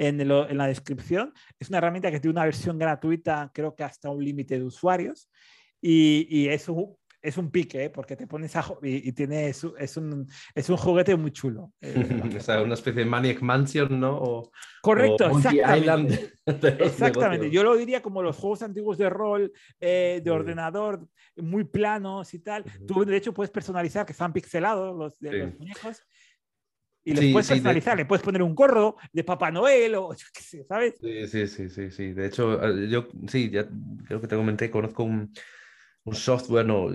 en, 0.00 0.18
en, 0.18 0.56
la 0.56 0.66
descripción. 0.66 1.34
Es 1.58 1.68
una 1.68 1.78
herramienta 1.78 2.10
que 2.10 2.20
tiene 2.20 2.32
una 2.32 2.44
versión 2.44 2.78
gratuita, 2.78 3.50
creo 3.52 3.74
que 3.74 3.84
hasta 3.84 4.08
un 4.08 4.24
límite 4.24 4.58
de 4.58 4.64
usuarios. 4.64 5.30
Y, 5.82 6.26
y 6.30 6.48
es 6.48 6.70
un, 6.70 6.96
es 7.20 7.36
un 7.36 7.50
pique, 7.50 7.84
¿eh? 7.84 7.90
porque 7.90 8.16
te 8.16 8.26
pones 8.26 8.56
a 8.56 8.64
y, 8.82 9.08
y, 9.08 9.12
tiene 9.12 9.48
es, 9.48 9.66
es, 9.78 9.96
un, 9.98 10.26
es 10.54 10.70
un 10.70 10.78
juguete 10.78 11.14
muy 11.16 11.32
chulo. 11.32 11.72
Eh, 11.82 11.92
o 12.38 12.40
sea, 12.40 12.62
una 12.62 12.74
especie 12.74 13.04
de 13.04 13.10
Maniac 13.10 13.42
Mansion, 13.42 14.00
¿no? 14.00 14.50
Correcto, 14.80 15.36
exactamente. 15.36 16.32
exactamente. 16.46 17.50
Yo 17.50 17.62
lo 17.62 17.76
diría 17.76 18.00
como 18.00 18.22
los 18.22 18.36
juegos 18.36 18.62
antiguos 18.62 18.96
de 18.96 19.10
rol, 19.10 19.52
eh, 19.80 20.22
de 20.24 20.30
ordenador, 20.30 21.06
muy 21.36 21.64
planos 21.64 22.32
y 22.32 22.38
tal. 22.38 22.64
Tú, 22.86 23.04
de 23.04 23.18
hecho, 23.18 23.34
puedes 23.34 23.50
personalizar, 23.50 24.06
que 24.06 24.12
están 24.12 24.32
pixelados 24.32 24.96
los, 24.96 25.18
de, 25.18 25.32
los 25.32 25.58
muñecos. 25.58 26.02
Y 27.04 27.14
les 27.14 27.32
puedes 27.32 27.48
personalizar, 27.48 27.96
le 27.96 28.04
puedes 28.04 28.22
poner 28.22 28.42
un 28.42 28.54
gorro 28.54 28.96
de 29.12 29.24
Papá 29.24 29.50
Noel 29.50 29.94
o 29.94 30.14
yo 30.14 30.26
qué 30.32 30.42
sé, 30.42 30.64
¿sabes? 30.64 30.94
Sí, 31.00 31.26
sí, 31.26 31.46
sí, 31.46 31.70
sí, 31.70 31.90
sí. 31.90 32.12
De 32.12 32.26
hecho, 32.26 32.60
yo 32.86 33.08
sí, 33.28 33.50
ya 33.50 33.66
creo 34.06 34.20
que 34.20 34.26
te 34.26 34.36
comenté, 34.36 34.70
conozco 34.70 35.04
un, 35.04 35.32
un 36.04 36.14
software 36.14 36.66
no, 36.66 36.90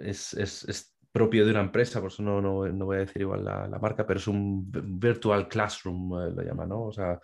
es, 0.00 0.34
es, 0.34 0.64
es, 0.68 0.94
propio 1.10 1.44
de 1.46 1.50
una 1.50 1.62
empresa, 1.62 2.00
por 2.00 2.12
eso 2.12 2.22
no, 2.22 2.40
no, 2.40 2.68
no 2.68 2.84
voy 2.84 2.96
a 2.98 3.00
decir 3.00 3.22
igual 3.22 3.42
la, 3.42 3.66
la, 3.66 3.78
marca, 3.78 4.06
pero 4.06 4.20
es 4.20 4.28
un 4.28 4.70
virtual 4.70 5.48
classroom, 5.48 6.12
eh, 6.12 6.32
lo 6.36 6.42
llama, 6.42 6.66
¿no? 6.66 6.82
O 6.82 6.92
sea, 6.92 7.18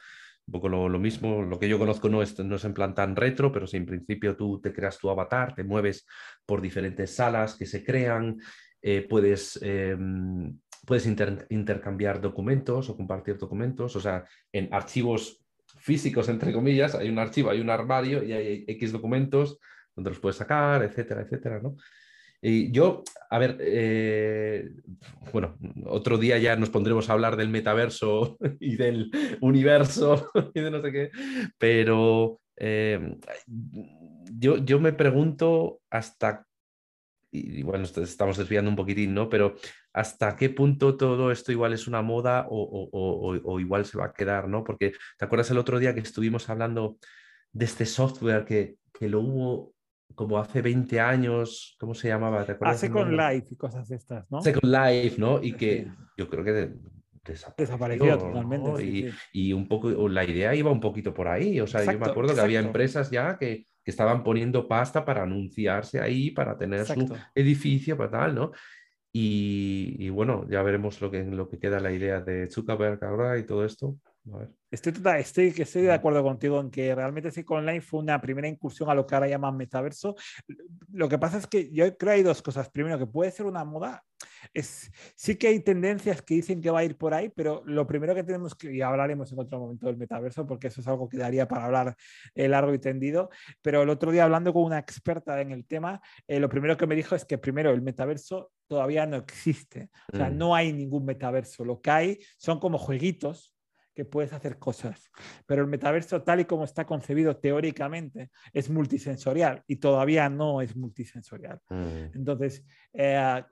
un 0.47 0.53
poco 0.53 0.69
lo, 0.69 0.89
lo, 0.89 0.99
mismo. 0.99 1.43
Lo 1.43 1.59
que 1.59 1.69
yo 1.69 1.79
conozco 1.79 2.09
no 2.09 2.23
es, 2.23 2.37
no 2.39 2.57
es 2.57 2.65
en 2.65 2.75
plan 2.75 2.95
tan 2.95 3.15
retro, 3.15 3.53
pero 3.53 3.67
si 3.67 3.77
en 3.77 3.87
principio 3.87 4.37
tú 4.37 4.61
te 4.61 4.73
creas 4.73 4.99
tu 4.99 5.11
avatar, 5.11 5.55
te 5.55 5.65
mueves 5.65 6.07
por 6.47 6.61
diferentes 6.61 7.15
salas 7.15 7.55
que 7.57 7.67
se 7.67 7.85
crean, 7.85 8.39
eh, 8.87 9.07
puedes, 9.09 9.59
eh, 9.63 9.97
puedes 10.85 11.07
inter, 11.07 11.47
intercambiar 11.51 12.21
documentos 12.21 12.89
o 12.91 12.97
compartir 12.97 13.39
documentos, 13.39 13.97
o 13.97 14.01
sea, 14.01 14.25
en 14.53 14.73
archivos 14.73 15.45
físicos, 15.79 16.29
entre 16.29 16.53
comillas, 16.53 16.95
hay 16.95 17.09
un 17.09 17.19
archivo, 17.19 17.51
hay 17.51 17.61
un 17.61 17.71
armario 17.71 18.23
y 18.23 18.33
hay 18.33 18.65
X 18.69 18.93
documentos 18.93 19.59
donde 19.95 20.11
los 20.11 20.19
puedes 20.19 20.37
sacar, 20.37 20.83
etcétera, 20.83 21.23
etcétera, 21.23 21.61
¿no? 21.61 21.77
Y 22.47 22.71
yo, 22.73 23.03
a 23.31 23.39
ver, 23.39 23.57
eh, 23.61 24.71
bueno, 25.33 25.57
otro 25.87 26.19
día 26.19 26.37
ya 26.37 26.57
nos 26.57 26.69
pondremos 26.69 27.09
a 27.09 27.15
hablar 27.15 27.37
del 27.37 27.49
metaverso 27.49 28.37
y 28.61 28.77
del 28.77 29.11
universo 29.41 30.31
y 30.55 30.61
de 30.61 30.71
no 30.71 30.83
sé 30.83 30.93
qué, 30.93 31.11
pero 31.57 32.41
eh, 32.57 33.17
yo, 33.47 34.59
yo 34.59 34.79
me 34.79 34.93
pregunto 34.93 35.81
hasta, 35.91 36.47
y 37.31 37.63
bueno, 37.63 37.85
estamos 37.85 38.37
desviando 38.37 38.71
un 38.71 38.77
poquitín, 38.77 39.15
¿no? 39.15 39.31
Pero 39.31 39.57
hasta 39.95 40.37
qué 40.37 40.51
punto 40.51 40.97
todo 40.97 41.31
esto 41.31 41.53
igual 41.53 41.73
es 41.73 41.87
una 41.87 42.03
moda 42.03 42.47
o, 42.51 42.61
o, 42.61 42.89
o, 42.93 43.41
o 43.45 43.61
igual 43.61 43.87
se 43.87 43.97
va 43.97 44.07
a 44.07 44.13
quedar, 44.13 44.49
¿no? 44.49 44.65
Porque 44.65 44.93
te 45.17 45.25
acuerdas 45.25 45.51
el 45.53 45.59
otro 45.59 45.79
día 45.79 45.95
que 45.95 46.01
estuvimos 46.01 46.51
hablando 46.51 46.99
de 47.53 47.65
este 47.65 47.87
software 47.87 48.45
que, 48.45 48.77
que 48.93 49.09
lo 49.09 49.21
hubo 49.21 49.75
como 50.17 50.39
hace 50.39 50.63
20 50.63 51.01
años, 51.01 51.77
¿cómo 51.79 51.95
se 51.95 52.09
llamaba? 52.09 52.45
¿Te 52.45 52.57
ah, 52.61 52.75
Second 52.75 53.13
Life 53.13 53.49
y 53.51 53.57
cosas 53.57 53.91
estas, 53.91 54.31
¿no? 54.31 54.43
Second 54.43 54.73
Life, 54.73 55.17
¿no? 55.19 55.43
Y 55.43 55.53
que 55.55 55.89
yo 56.17 56.29
creo 56.29 56.45
que 56.45 56.73
desapareció, 57.57 58.19
totalmente. 58.19 58.85
y, 58.85 59.11
y, 59.33 59.53
un 59.53 59.67
poco, 59.67 60.09
la 60.09 60.25
idea 60.25 60.55
iba 60.55 60.71
un 60.71 60.81
poquito 60.81 61.15
por 61.15 61.29
ahí. 61.29 61.61
O 61.61 61.67
sea, 61.67 61.85
yo 61.85 61.99
me 61.99 62.07
acuerdo 62.07 62.35
que 62.35 62.41
había 62.41 62.61
empresas 62.61 63.11
ya 63.11 63.39
que, 63.39 63.67
que, 63.83 63.91
estaban 63.91 64.23
poniendo 64.23 64.69
pasta 64.69 65.05
para 65.05 65.23
anunciarse 65.23 66.01
ahí, 66.01 66.31
para 66.31 66.57
tener 66.59 66.85
su 66.85 67.17
edificio, 67.35 67.97
para 67.97 68.11
tal, 68.11 68.35
¿no? 68.35 68.53
Y, 69.13 69.64
y, 69.97 70.11
bueno, 70.11 70.47
ya 70.49 70.63
veremos 70.63 71.01
lo 71.01 71.11
que, 71.11 71.25
lo 71.25 71.49
que 71.49 71.59
queda 71.59 71.81
la 71.81 71.93
idea 71.93 72.21
de 72.21 72.51
Zuckerberg 72.51 73.03
ahora 73.05 73.39
y 73.39 73.45
todo 73.45 73.65
esto. 73.65 73.97
Estoy, 74.71 74.93
total, 74.93 75.21
estoy, 75.21 75.55
estoy 75.57 75.83
de 75.83 75.93
acuerdo 75.93 76.23
contigo 76.23 76.59
en 76.59 76.71
que 76.71 76.95
realmente 76.95 77.31
Second 77.31 77.61
Online 77.61 77.83
fue 77.83 78.01
una 78.01 78.21
primera 78.21 78.49
incursión 78.49 78.89
a 78.89 78.95
lo 78.95 79.07
que 79.07 79.15
ahora 79.15 79.29
llaman 79.29 79.57
metaverso. 79.57 80.17
Lo 80.93 81.09
que 81.09 81.19
pasa 81.19 81.39
es 81.39 81.47
que 81.47 81.71
yo 81.71 81.85
creo 81.85 81.97
que 81.99 82.11
hay 82.11 82.23
dos 82.23 82.41
cosas. 82.41 82.71
Primero, 82.71 82.99
que 82.99 83.07
puede 83.07 83.31
ser 83.31 83.45
una 83.45 83.65
moda. 83.65 84.03
Es, 84.53 84.91
sí 85.15 85.37
que 85.37 85.49
hay 85.49 85.61
tendencias 85.61 86.23
que 86.23 86.35
dicen 86.35 86.63
que 86.63 86.71
va 86.71 86.81
a 86.81 86.85
ir 86.85 86.97
por 86.97 87.13
ahí, 87.13 87.31
pero 87.35 87.63
lo 87.67 87.87
primero 87.87 88.15
que 88.15 88.25
tenemos 88.25 88.55
que, 88.55 88.75
y 88.75 88.81
hablaremos 88.81 89.31
en 89.31 89.39
otro 89.39 89.59
momento 89.59 89.87
del 89.87 89.99
metaverso, 89.99 90.47
porque 90.47 90.69
eso 90.69 90.81
es 90.81 90.89
algo 90.89 91.09
que 91.09 91.19
daría 91.19 91.47
para 91.47 91.67
hablar 91.67 91.97
eh, 92.35 92.49
largo 92.49 92.73
y 92.73 92.79
tendido, 92.79 93.31
pero 93.63 93.83
el 93.83 93.91
otro 93.91 94.11
día 94.11 94.25
hablando 94.25 94.53
con 94.53 94.65
una 94.65 94.79
experta 94.79 95.41
en 95.41 95.51
el 95.51 95.67
tema, 95.67 96.01
eh, 96.27 96.41
lo 96.41 96.49
primero 96.49 96.77
que 96.77 96.87
me 96.87 96.95
dijo 96.95 97.15
es 97.15 97.25
que 97.25 97.39
primero 97.39 97.71
el 97.71 97.83
metaverso 97.83 98.51
todavía 98.67 99.07
no 99.07 99.17
existe. 99.17 99.91
O 100.13 100.17
sea, 100.17 100.31
Mm. 100.31 100.39
no 100.39 100.55
hay 100.55 100.73
ningún 100.73 101.05
metaverso. 101.05 101.65
Lo 101.65 101.81
que 101.81 101.91
hay 101.91 102.19
son 102.37 102.59
como 102.61 102.79
jueguitos 102.79 103.53
que 103.95 104.05
puedes 104.05 104.33
hacer 104.33 104.59
cosas. 104.59 105.11
Pero 105.47 105.63
el 105.63 105.69
metaverso, 105.69 106.23
tal 106.23 106.41
y 106.41 106.45
como 106.47 106.65
está 106.65 106.85
concebido 106.85 107.37
teóricamente, 107.37 108.31
es 108.53 108.69
multisensorial 108.69 109.63
y 109.69 109.77
todavía 109.77 110.29
no 110.29 110.61
es 110.61 110.75
multisensorial. 110.77 111.61
Mm. 111.71 112.17
Entonces, 112.17 112.65
eh, 112.93 113.43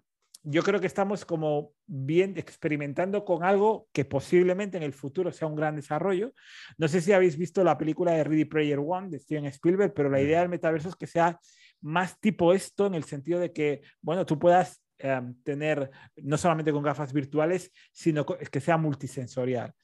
yo 0.45 0.65
creo 0.65 0.81
que 0.81 0.89
estamos 0.89 1.25
como 1.25 1.73
bien 1.87 2.37
experimentando 2.37 3.25
con 3.25 3.45
algo 3.45 3.87
que 3.93 4.05
posiblemente 4.05 4.77
en 4.77 4.83
el 4.83 4.93
futuro 4.93 5.31
sea 5.31 5.47
un 5.47 5.55
gran 5.55 5.77
desarrollo. 5.77 6.35
No 6.77 6.89
sé 6.89 7.01
si 7.01 7.13
habéis 7.13 7.39
visto 7.39 7.63
la 7.63 7.79
película 7.79 8.11
de 8.11 8.25
Ready 8.25 8.47
Player 8.47 8.81
One 8.85 9.11
de 9.11 9.21
Steven 9.21 9.45
Spielberg, 9.47 9.95
pero 9.95 10.11
la 10.11 10.21
idea 10.21 10.41
del 10.41 10.49
metaverso 10.49 10.89
es 10.89 10.97
que 10.97 11.07
sea 11.07 11.39
más 11.81 12.19
tipo 12.19 12.53
esto 12.53 12.87
en 12.87 12.95
el 12.95 13.05
sentido 13.05 13.39
de 13.39 13.53
que, 13.53 13.83
bueno, 14.01 14.27
tú 14.27 14.37
puedas 14.37 14.82
eh, 15.03 15.21
tener 15.45 15.91
no 16.17 16.39
solamente 16.39 16.73
con 16.73 16.83
gafas 16.83 17.13
virtuales, 17.13 17.73
sino 17.93 18.25
que 18.25 18.61
sea 18.61 18.77
multisensorial. 18.79 19.75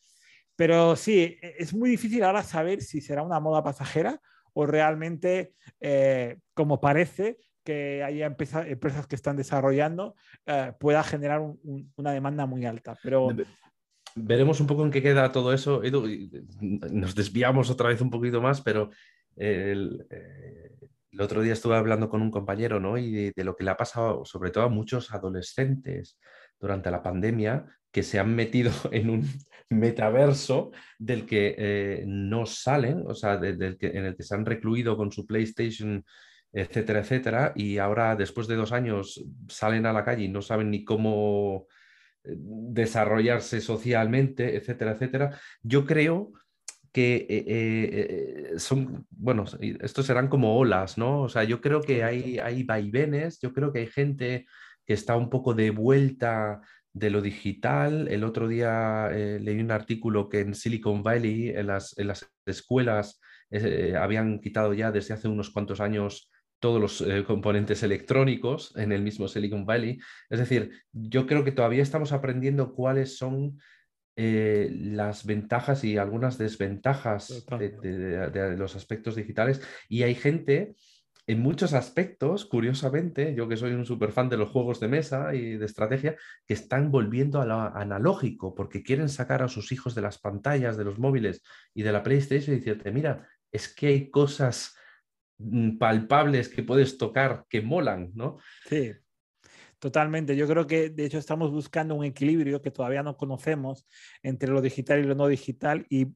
Pero 0.57 0.97
sí, 0.97 1.39
e- 1.43 1.55
es 1.59 1.75
muy 1.75 1.91
difícil 1.91 2.23
ahora 2.25 2.43
saber 2.43 2.81
si 2.83 3.01
será 3.01 3.23
una 3.23 3.41
moda 3.41 3.63
pasajera 3.63 4.21
o 4.55 4.67
realmente, 4.67 5.55
eh, 5.81 6.39
como 6.55 6.81
parece, 6.81 7.37
que 7.65 8.03
haya 8.03 8.27
empresa- 8.27 8.67
empresas 8.67 9.07
que 9.07 9.15
están 9.17 9.37
desarrollando, 9.37 10.15
eh, 10.47 10.73
pueda 10.81 11.03
generar 11.05 11.41
un- 11.41 11.61
un- 11.63 11.93
una 11.97 12.13
demanda 12.13 12.47
muy 12.47 12.65
alta. 12.65 12.97
Pero 13.03 13.29
Veremos 14.21 14.59
un 14.61 14.67
poco 14.67 14.85
en 14.85 14.91
qué 14.91 15.01
queda 15.03 15.31
todo 15.31 15.53
eso. 15.53 15.85
Eh, 15.85 15.93
Nos 16.61 17.15
desviamos 17.15 17.71
otra 17.71 17.89
vez 17.91 18.01
un 18.01 18.11
poquito 18.11 18.41
más, 18.41 18.61
pero 18.63 18.91
eh, 19.37 20.75
el 21.11 21.21
otro 21.21 21.43
día 21.43 21.53
estuve 21.53 21.77
hablando 21.77 22.09
con 22.09 22.23
un 22.23 22.31
compañero, 22.31 22.81
¿no? 22.81 22.99
Y 22.99 23.33
de, 23.35 23.45
lo 23.45 23.57
que 23.57 23.65
le 23.65 23.71
ha 23.71 23.77
pasado, 23.77 24.25
sobre 24.25 24.51
todo 24.51 24.65
a 24.65 24.69
muchos 24.69 25.13
adolescentes 25.13 26.19
durante 26.61 26.91
la 26.91 27.03
pandemia, 27.03 27.67
que 27.91 28.03
se 28.03 28.19
han 28.19 28.35
metido 28.35 28.71
en 28.93 29.11
un 29.11 29.29
metaverso 29.71 30.71
del 30.99 31.27
que 31.27 31.55
eh, 31.59 32.05
no 32.07 32.47
salen, 32.47 33.05
o 33.07 33.15
sea, 33.15 33.35
en 33.35 33.63
el 33.63 34.17
que 34.17 34.23
se 34.23 34.35
han 34.35 34.47
recluido 34.47 34.97
con 34.97 35.13
su 35.13 35.27
PlayStation, 35.27 36.05
etcétera, 36.53 37.01
etcétera, 37.01 37.53
y 37.55 37.79
ahora, 37.79 38.17
después 38.17 38.47
de 38.47 38.57
dos 38.57 38.73
años, 38.73 39.23
salen 39.49 39.87
a 39.87 39.93
la 39.93 40.05
calle 40.05 40.25
y 40.25 40.29
no 40.29 40.43
saben 40.43 40.71
ni 40.71 40.85
cómo 40.85 41.67
eh, 42.25 42.35
desarrollarse 42.37 43.61
socialmente, 43.61 44.57
etcétera, 44.57 44.93
etcétera. 44.93 45.39
Yo 45.63 45.85
creo 45.85 46.33
que 46.93 47.17
eh, 47.17 47.27
eh, 47.29 48.53
eh, 48.55 48.59
son, 48.59 49.07
bueno, 49.11 49.45
estos 49.61 50.07
serán 50.07 50.29
como 50.29 50.59
olas, 50.59 50.99
¿no? 50.99 51.23
O 51.23 51.29
sea, 51.29 51.45
yo 51.45 51.61
creo 51.61 51.81
que 51.81 52.05
hay, 52.05 52.39
hay 52.39 52.63
vaivenes, 52.63 53.39
yo 53.41 53.53
creo 53.53 53.73
que 53.73 53.81
hay 53.81 53.87
gente 53.87 54.47
que 54.87 54.95
está 54.95 55.17
un 55.17 55.31
poco 55.31 55.55
de 55.55 55.71
vuelta 55.71 56.61
de 56.93 57.11
lo 57.11 57.21
digital. 57.21 58.09
El 58.09 58.25
otro 58.25 58.49
día 58.49 59.09
eh, 59.13 59.39
leí 59.41 59.61
un 59.61 59.71
artículo 59.71 60.29
que 60.29 60.41
en 60.41 60.55
Silicon 60.55 61.03
Valley, 61.03 61.51
en 61.51 61.67
las, 61.67 61.97
en 61.99 62.09
las 62.09 62.31
escuelas, 62.47 63.21
habían 63.99 64.41
quitado 64.41 64.75
ya 64.75 64.93
desde 64.93 65.15
hace 65.15 65.27
unos 65.27 65.49
cuantos 65.49 65.81
años 65.81 66.31
todos 66.61 66.81
los 66.81 67.01
eh, 67.01 67.25
componentes 67.25 67.83
electrónicos 67.83 68.77
en 68.77 68.93
el 68.93 69.03
mismo 69.03 69.29
Silicon 69.29 69.65
Valley. 69.65 69.99
Es 70.29 70.39
decir, 70.39 70.71
yo 70.93 71.27
creo 71.27 71.45
que 71.45 71.53
todavía 71.53 71.83
estamos 71.83 72.13
aprendiendo 72.13 72.75
cuáles 72.75 73.17
son 73.17 73.59
eh, 74.21 74.69
las 74.73 75.25
ventajas 75.25 75.85
y 75.85 75.97
algunas 75.97 76.39
desventajas 76.39 77.47
de, 77.57 77.71
de- 78.33 78.57
los 78.57 78.75
aspectos 78.75 79.15
digitales. 79.15 79.63
Y 79.89 80.03
hay 80.03 80.17
gente 80.17 80.75
en 81.29 81.39
muchos 81.41 81.73
aspectos, 81.73 82.45
curiosamente, 82.45 83.33
yo 83.37 83.49
que 83.49 83.57
soy 83.57 83.73
un 83.75 83.85
súper 83.87 84.11
fan 84.11 84.29
de 84.29 84.37
los 84.37 84.49
juegos 84.51 84.81
de 84.81 84.89
mesa 84.89 85.35
y 85.37 85.57
de 85.57 85.67
estrategia, 85.67 86.17
que 86.45 86.55
están 86.55 86.91
volviendo 86.91 87.41
a 87.41 87.47
lo 87.47 87.61
analógico 87.61 88.57
porque 88.57 88.83
quieren 88.83 89.09
sacar 89.09 89.43
a 89.45 89.49
sus 89.49 89.71
hijos 89.71 89.95
de 89.95 90.03
las 90.03 90.19
pantallas, 90.19 90.77
de 90.77 90.85
los 90.85 90.99
móviles 90.99 91.45
y 91.73 91.83
de 91.85 91.93
la 91.93 92.03
PlayStation 92.03 92.57
y 92.57 92.59
decirte, 92.59 92.91
mira, 92.91 93.29
es 93.53 93.73
que 93.73 93.87
hay 93.87 94.11
cosas 94.11 94.75
mm, 95.39 95.79
palpables 95.79 96.49
que 96.49 96.65
puedes 96.65 96.99
tocar 96.99 97.45
que 97.49 97.63
molan, 97.63 98.11
¿no? 98.15 98.39
Sí, 98.65 98.93
totalmente. 99.79 100.37
Yo 100.37 100.47
creo 100.47 100.67
que 100.67 100.91
de 100.91 101.05
hecho 101.05 101.19
estamos 101.19 101.51
buscando 101.51 101.95
un 101.95 102.05
equilibrio 102.05 102.61
que 102.61 102.71
todavía 102.71 103.03
no 103.03 103.17
conocemos 103.17 103.87
entre 104.23 104.51
lo 104.51 104.61
digital 104.61 105.01
y 105.01 105.05
lo 105.05 105.15
no 105.15 105.27
digital 105.27 105.87
y, 105.89 106.07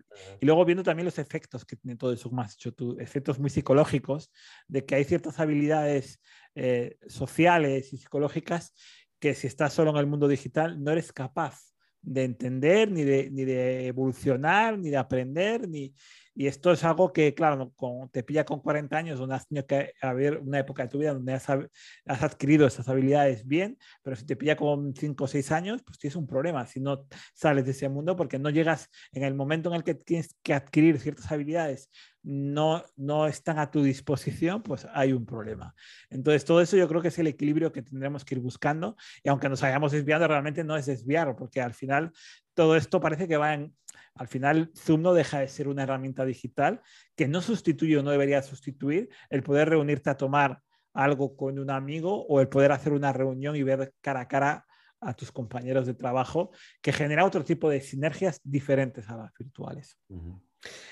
y 0.40 0.46
luego 0.46 0.64
viendo 0.64 0.82
también 0.82 1.04
los 1.04 1.18
efectos 1.18 1.64
que 1.64 1.76
tiene 1.76 1.96
todo 1.96 2.12
eso, 2.12 2.30
dicho 2.50 2.72
tú, 2.72 2.96
efectos 2.98 3.38
muy 3.38 3.50
psicológicos, 3.50 4.32
de 4.68 4.84
que 4.84 4.96
hay 4.96 5.04
ciertas 5.04 5.38
habilidades 5.40 6.20
eh, 6.54 6.96
sociales 7.06 7.92
y 7.92 7.98
psicológicas 7.98 8.74
que 9.18 9.34
si 9.34 9.46
estás 9.46 9.72
solo 9.72 9.90
en 9.90 9.96
el 9.98 10.06
mundo 10.06 10.26
digital 10.26 10.82
no 10.82 10.90
eres 10.90 11.12
capaz 11.12 11.72
de 12.02 12.24
entender, 12.24 12.90
ni 12.90 13.04
de, 13.04 13.30
ni 13.30 13.44
de 13.44 13.86
evolucionar, 13.86 14.78
ni 14.78 14.90
de 14.90 14.96
aprender, 14.96 15.68
ni... 15.68 15.94
Y 16.34 16.46
esto 16.46 16.72
es 16.72 16.82
algo 16.84 17.12
que, 17.12 17.34
claro, 17.34 17.72
con- 17.76 18.08
te 18.10 18.22
pilla 18.22 18.44
con 18.44 18.60
40 18.60 18.96
años, 18.96 19.18
donde 19.18 19.34
has 19.34 19.46
tenido 19.46 19.66
que 19.66 19.92
haber 20.00 20.38
una 20.38 20.58
época 20.58 20.82
de 20.84 20.88
tu 20.88 20.98
vida 20.98 21.12
donde 21.14 21.34
has, 21.34 21.48
has 21.48 22.22
adquirido 22.22 22.66
esas 22.66 22.88
habilidades 22.88 23.46
bien, 23.46 23.78
pero 24.02 24.16
si 24.16 24.24
te 24.24 24.36
pilla 24.36 24.56
con 24.56 24.94
5 24.94 25.24
o 25.24 25.26
6 25.26 25.52
años, 25.52 25.82
pues 25.84 25.98
tienes 25.98 26.16
un 26.16 26.26
problema 26.26 26.66
si 26.66 26.80
no 26.80 27.06
sales 27.34 27.64
de 27.64 27.72
ese 27.72 27.88
mundo 27.88 28.16
porque 28.16 28.38
no 28.38 28.50
llegas 28.50 28.88
en 29.12 29.24
el 29.24 29.34
momento 29.34 29.68
en 29.70 29.76
el 29.76 29.84
que 29.84 29.94
tienes 29.94 30.36
que 30.42 30.54
adquirir 30.54 30.98
ciertas 30.98 31.30
habilidades, 31.30 31.90
no, 32.22 32.84
no 32.96 33.26
están 33.26 33.58
a 33.58 33.70
tu 33.70 33.82
disposición, 33.82 34.62
pues 34.62 34.86
hay 34.94 35.12
un 35.12 35.26
problema. 35.26 35.74
Entonces, 36.08 36.44
todo 36.44 36.60
eso 36.60 36.76
yo 36.76 36.88
creo 36.88 37.02
que 37.02 37.08
es 37.08 37.18
el 37.18 37.26
equilibrio 37.26 37.72
que 37.72 37.82
tendremos 37.82 38.24
que 38.24 38.36
ir 38.36 38.40
buscando 38.40 38.96
y 39.22 39.28
aunque 39.28 39.48
nos 39.48 39.62
hayamos 39.62 39.92
desviado, 39.92 40.28
realmente 40.28 40.62
no 40.64 40.76
es 40.76 40.86
desviar, 40.86 41.34
porque 41.36 41.60
al 41.60 41.74
final 41.74 42.12
todo 42.54 42.76
esto 42.76 43.00
parece 43.00 43.26
que 43.26 43.36
va 43.36 43.54
en... 43.54 43.74
Al 44.14 44.28
final, 44.28 44.70
Zoom 44.76 45.02
no 45.02 45.14
deja 45.14 45.38
de 45.40 45.48
ser 45.48 45.68
una 45.68 45.84
herramienta 45.84 46.24
digital 46.24 46.80
que 47.16 47.28
no 47.28 47.40
sustituye 47.40 47.96
o 47.98 48.02
no 48.02 48.10
debería 48.10 48.42
sustituir 48.42 49.08
el 49.30 49.42
poder 49.42 49.70
reunirte 49.70 50.10
a 50.10 50.16
tomar 50.16 50.60
algo 50.92 51.36
con 51.36 51.58
un 51.58 51.70
amigo 51.70 52.26
o 52.26 52.40
el 52.40 52.48
poder 52.48 52.72
hacer 52.72 52.92
una 52.92 53.12
reunión 53.12 53.56
y 53.56 53.62
ver 53.62 53.94
cara 54.00 54.20
a 54.20 54.28
cara 54.28 54.66
a 55.00 55.14
tus 55.14 55.32
compañeros 55.32 55.86
de 55.86 55.94
trabajo, 55.94 56.52
que 56.80 56.92
genera 56.92 57.24
otro 57.24 57.42
tipo 57.42 57.68
de 57.68 57.80
sinergias 57.80 58.40
diferentes 58.44 59.08
a 59.08 59.16
las 59.16 59.32
virtuales. 59.36 59.98
Ujú. 60.08 60.40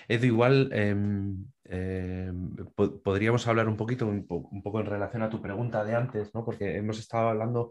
Edu, 0.09 0.27
igual 0.27 0.69
em, 0.73 1.45
em, 1.65 2.57
po- 2.75 3.01
podríamos 3.03 3.47
hablar 3.47 3.69
un 3.69 3.77
poquito, 3.77 4.07
un, 4.07 4.27
un 4.29 4.63
poco 4.65 4.81
en 4.81 4.87
relación 4.87 5.23
a 5.23 5.31
tu 5.31 5.41
pregunta 5.41 5.85
de 5.85 5.95
antes, 5.95 6.35
¿no? 6.35 6.45
Porque 6.45 6.77
hemos 6.77 6.99
estado 6.99 7.29
hablando 7.29 7.71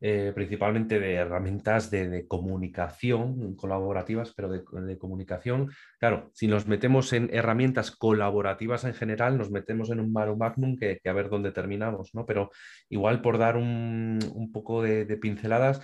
eh, 0.00 0.30
principalmente 0.32 1.00
de 1.00 1.14
herramientas 1.14 1.90
de, 1.90 2.24
comunicación 2.28 3.56
colaborativas, 3.56 4.32
pero 4.32 4.48
de, 4.48 4.98
comunicación. 4.98 5.72
Claro, 5.98 6.30
si 6.34 6.46
nos 6.46 6.68
metemos 6.68 7.12
en 7.12 7.28
herramientas 7.32 7.90
colaborativas 7.90 8.84
en 8.84 8.94
general, 8.94 9.36
nos 9.36 9.50
metemos 9.50 9.90
en 9.90 9.98
un 9.98 10.12
maro 10.12 10.36
magnum 10.36 10.76
que, 10.76 11.00
que 11.02 11.08
a 11.08 11.12
ver 11.12 11.28
dónde 11.28 11.50
terminamos, 11.50 12.14
¿no? 12.14 12.26
Pero 12.26 12.50
igual 12.88 13.20
por 13.22 13.38
dar 13.38 13.56
un, 13.56 14.50
poco 14.52 14.82
de, 14.82 15.04
pinceladas, 15.16 15.80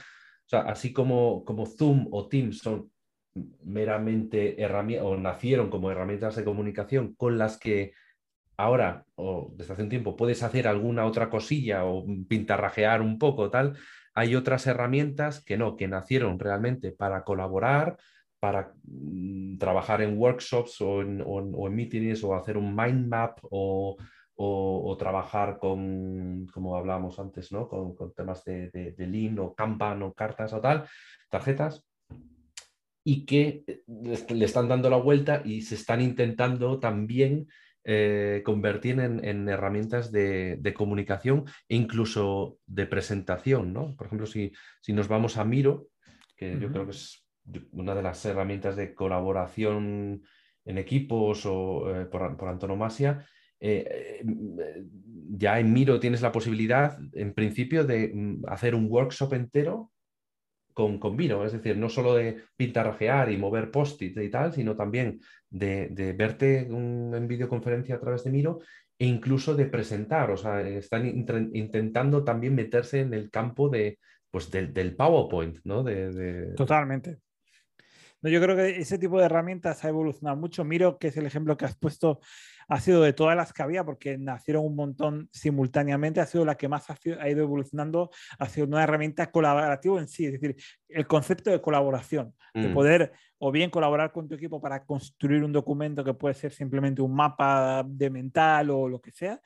así 0.53 0.92
como, 0.92 1.44
como 1.44 1.66
Zoom 1.66 2.07
o 2.12 2.29
Teams 2.29 2.59
son 2.59 2.92
meramente 3.64 4.62
herramientas 4.62 5.07
o 5.09 5.16
nacieron 5.16 5.70
como 5.70 5.90
herramientas 5.90 6.37
de 6.37 6.44
comunicación 6.44 7.14
con 7.14 7.37
las 7.37 7.59
que 7.59 7.94
ahora 8.57 9.05
o 9.16 9.53
desde 9.57 9.72
hace 9.72 9.83
un 9.83 9.88
tiempo 9.88 10.16
puedes 10.16 10.42
hacer 10.42 10.68
alguna 10.68 11.05
otra 11.05 11.29
cosilla 11.29 11.85
o 11.85 12.07
pintarrajear 12.29 13.03
un 13.03 13.18
poco 13.18 13.50
tal, 13.50 13.77
hay 14.14 14.37
otras 14.37 14.66
herramientas 14.66 15.44
que 15.44 15.57
no, 15.57 15.77
que 15.77 15.88
nacieron 15.88 16.38
realmente 16.38 16.92
para 16.92 17.24
colaborar, 17.24 17.98
para 18.38 18.72
mm, 18.85 19.59
trabajar 19.59 20.03
en 20.03 20.18
workshops 20.18 20.81
o 20.81 21.03
en, 21.03 21.22
o 21.24 21.70
meetings 21.70 22.22
o 22.24 22.35
hacer 22.35 22.57
un 22.57 22.74
mind 22.74 23.09
map 23.09 23.38
o, 23.50 23.96
trabajar 24.98 25.59
con, 25.59 26.46
como 26.53 26.77
hablábamos 26.77 27.18
antes, 27.18 27.50
¿no? 27.53 27.68
con, 27.68 28.14
temas 28.14 28.44
de, 28.44 28.94
Lean 28.98 29.38
o 29.38 29.55
Kanban 29.55 30.03
o 30.03 30.12
cartas 30.12 30.53
o 30.53 30.61
tal, 30.61 30.85
tarjetas 31.29 31.85
y 33.05 33.27
que 33.27 33.64
eh, 33.66 33.83
le 34.31 34.44
están 34.44 34.68
dando 34.68 34.88
la 34.88 34.96
vuelta 34.96 35.42
y 35.44 35.62
se 35.62 35.74
están 35.74 36.00
intentando 36.00 36.79
también 36.79 37.48
eh, 37.85 38.42
convertir 38.44 38.99
en, 39.01 39.25
en 39.25 39.49
herramientas 39.49 40.11
de, 40.11 40.57
de 40.57 40.75
comunicación 40.75 41.44
e 41.68 41.77
incluso 41.77 42.59
de 42.66 42.87
presentación, 42.87 43.73
¿no? 43.73 43.94
Por 43.97 44.07
ejemplo, 44.07 44.27
si, 44.27 44.53
si 44.81 44.92
nos 44.92 45.09
vamos 45.09 45.37
a 45.37 45.44
Miro, 45.44 45.88
que 46.37 46.59
yo 46.59 46.70
creo 46.70 46.85
que 46.85 46.92
es 46.92 47.25
una 47.73 47.94
de 47.94 48.03
las 48.03 48.25
herramientas 48.25 48.77
de 48.77 48.94
colaboración 48.94 50.23
en 50.64 50.79
equipos 50.79 51.44
o 51.47 51.94
eh, 51.94 52.07
por, 52.07 52.37
por 52.37 52.49
antonomasia, 52.49 53.27
eh, 53.61 54.20
eh, 54.20 54.85
ya 55.31 55.59
en 55.59 55.73
Miro 55.73 56.01
tienes 56.01 56.23
la 56.23 56.33
posibilidad, 56.33 56.99
en 57.12 57.33
principio, 57.35 57.85
de 57.85 58.12
mm, 58.14 58.44
hacer 58.49 58.75
un 58.75 58.87
workshop 58.90 59.35
entero 59.35 59.90
con, 60.75 60.99
con 60.99 61.17
Miro, 61.17 61.47
es 61.47 61.53
decir, 61.53 61.79
no 61.79 61.89
solo 61.89 62.15
de 62.15 62.43
pintarrajear 62.57 63.31
y 63.31 63.39
mover 63.39 63.71
post-it 63.71 64.19
y 64.19 64.29
tal, 64.29 64.53
sino 64.53 64.77
también 64.77 65.21
de, 65.49 66.15
verte 66.19 66.59
en 66.59 67.27
videoconferencia 67.29 67.95
a 67.95 68.01
través 68.01 68.25
de 68.25 68.31
Miro 68.31 68.59
e 68.99 69.07
incluso 69.07 69.55
de 69.55 69.67
presentar, 69.67 70.31
o 70.31 70.37
sea, 70.37 70.61
están 70.61 71.07
intentando 71.07 72.25
también 72.25 72.55
meterse 72.55 73.01
en 73.01 73.15
el 73.15 73.31
campo 73.31 73.69
de, 73.69 73.99
pues, 74.31 74.51
del, 74.51 74.97
PowerPoint, 74.97 75.59
¿no? 75.65 75.83
De, 75.83 76.53
Totalmente. 76.57 77.19
No, 78.21 78.31
yo 78.31 78.41
creo 78.41 78.57
que 78.57 78.81
ese 78.81 78.99
tipo 78.99 79.19
de 79.19 79.27
herramientas 79.27 79.85
ha 79.85 79.89
evolucionado 79.89 80.37
mucho. 80.37 80.65
Miro 80.65 80.99
que 80.99 81.09
es 81.09 81.17
el 81.17 81.27
ejemplo 81.27 81.57
que 81.57 81.67
has 81.67 81.77
puesto 81.77 82.21
ha 82.68 82.81
sido 82.81 83.03
de 83.03 83.12
todas 83.12 83.37
las 83.37 83.53
que 83.53 83.62
había, 83.62 83.85
porque 83.85 84.18
nacieron 84.18 84.64
un 84.64 84.77
montón 84.77 85.29
simultáneamente, 85.33 86.20
ha 86.20 86.27
sido 86.27 86.44
la 86.44 86.57
que 86.57 86.68
más 86.68 86.88
ha, 86.90 87.29
ido 87.29 87.42
evolucionando, 87.42 88.11
ha 88.38 88.48
sido 88.48 88.66
una 88.66 88.83
herramienta 88.83 89.31
colaborativa 89.31 89.98
en 90.00 90.09
sí, 90.09 90.27
es 90.27 90.33
decir, 90.33 90.57
el 90.88 91.07
concepto 91.07 91.50
de 91.50 91.61
colaboración, 91.61 92.35
de 92.55 92.68
mm. 92.68 92.74
poder 92.74 93.12
o 93.46 93.52
bien 93.52 93.68
colaborar 93.68 94.11
con 94.11 94.26
tu 94.26 94.37
equipo 94.37 94.59
para 94.59 94.87
construir 94.87 95.44
un 95.44 95.52
documento 95.52 96.02
que 96.02 96.14
puede 96.14 96.35
ser 96.35 96.50
simplemente 96.50 97.02
un 97.02 97.14
mapa 97.14 97.85
de 97.87 98.09
mental 98.09 98.70
o 98.70 98.88
lo 98.88 99.02
que 99.02 99.11
sea, 99.11 99.38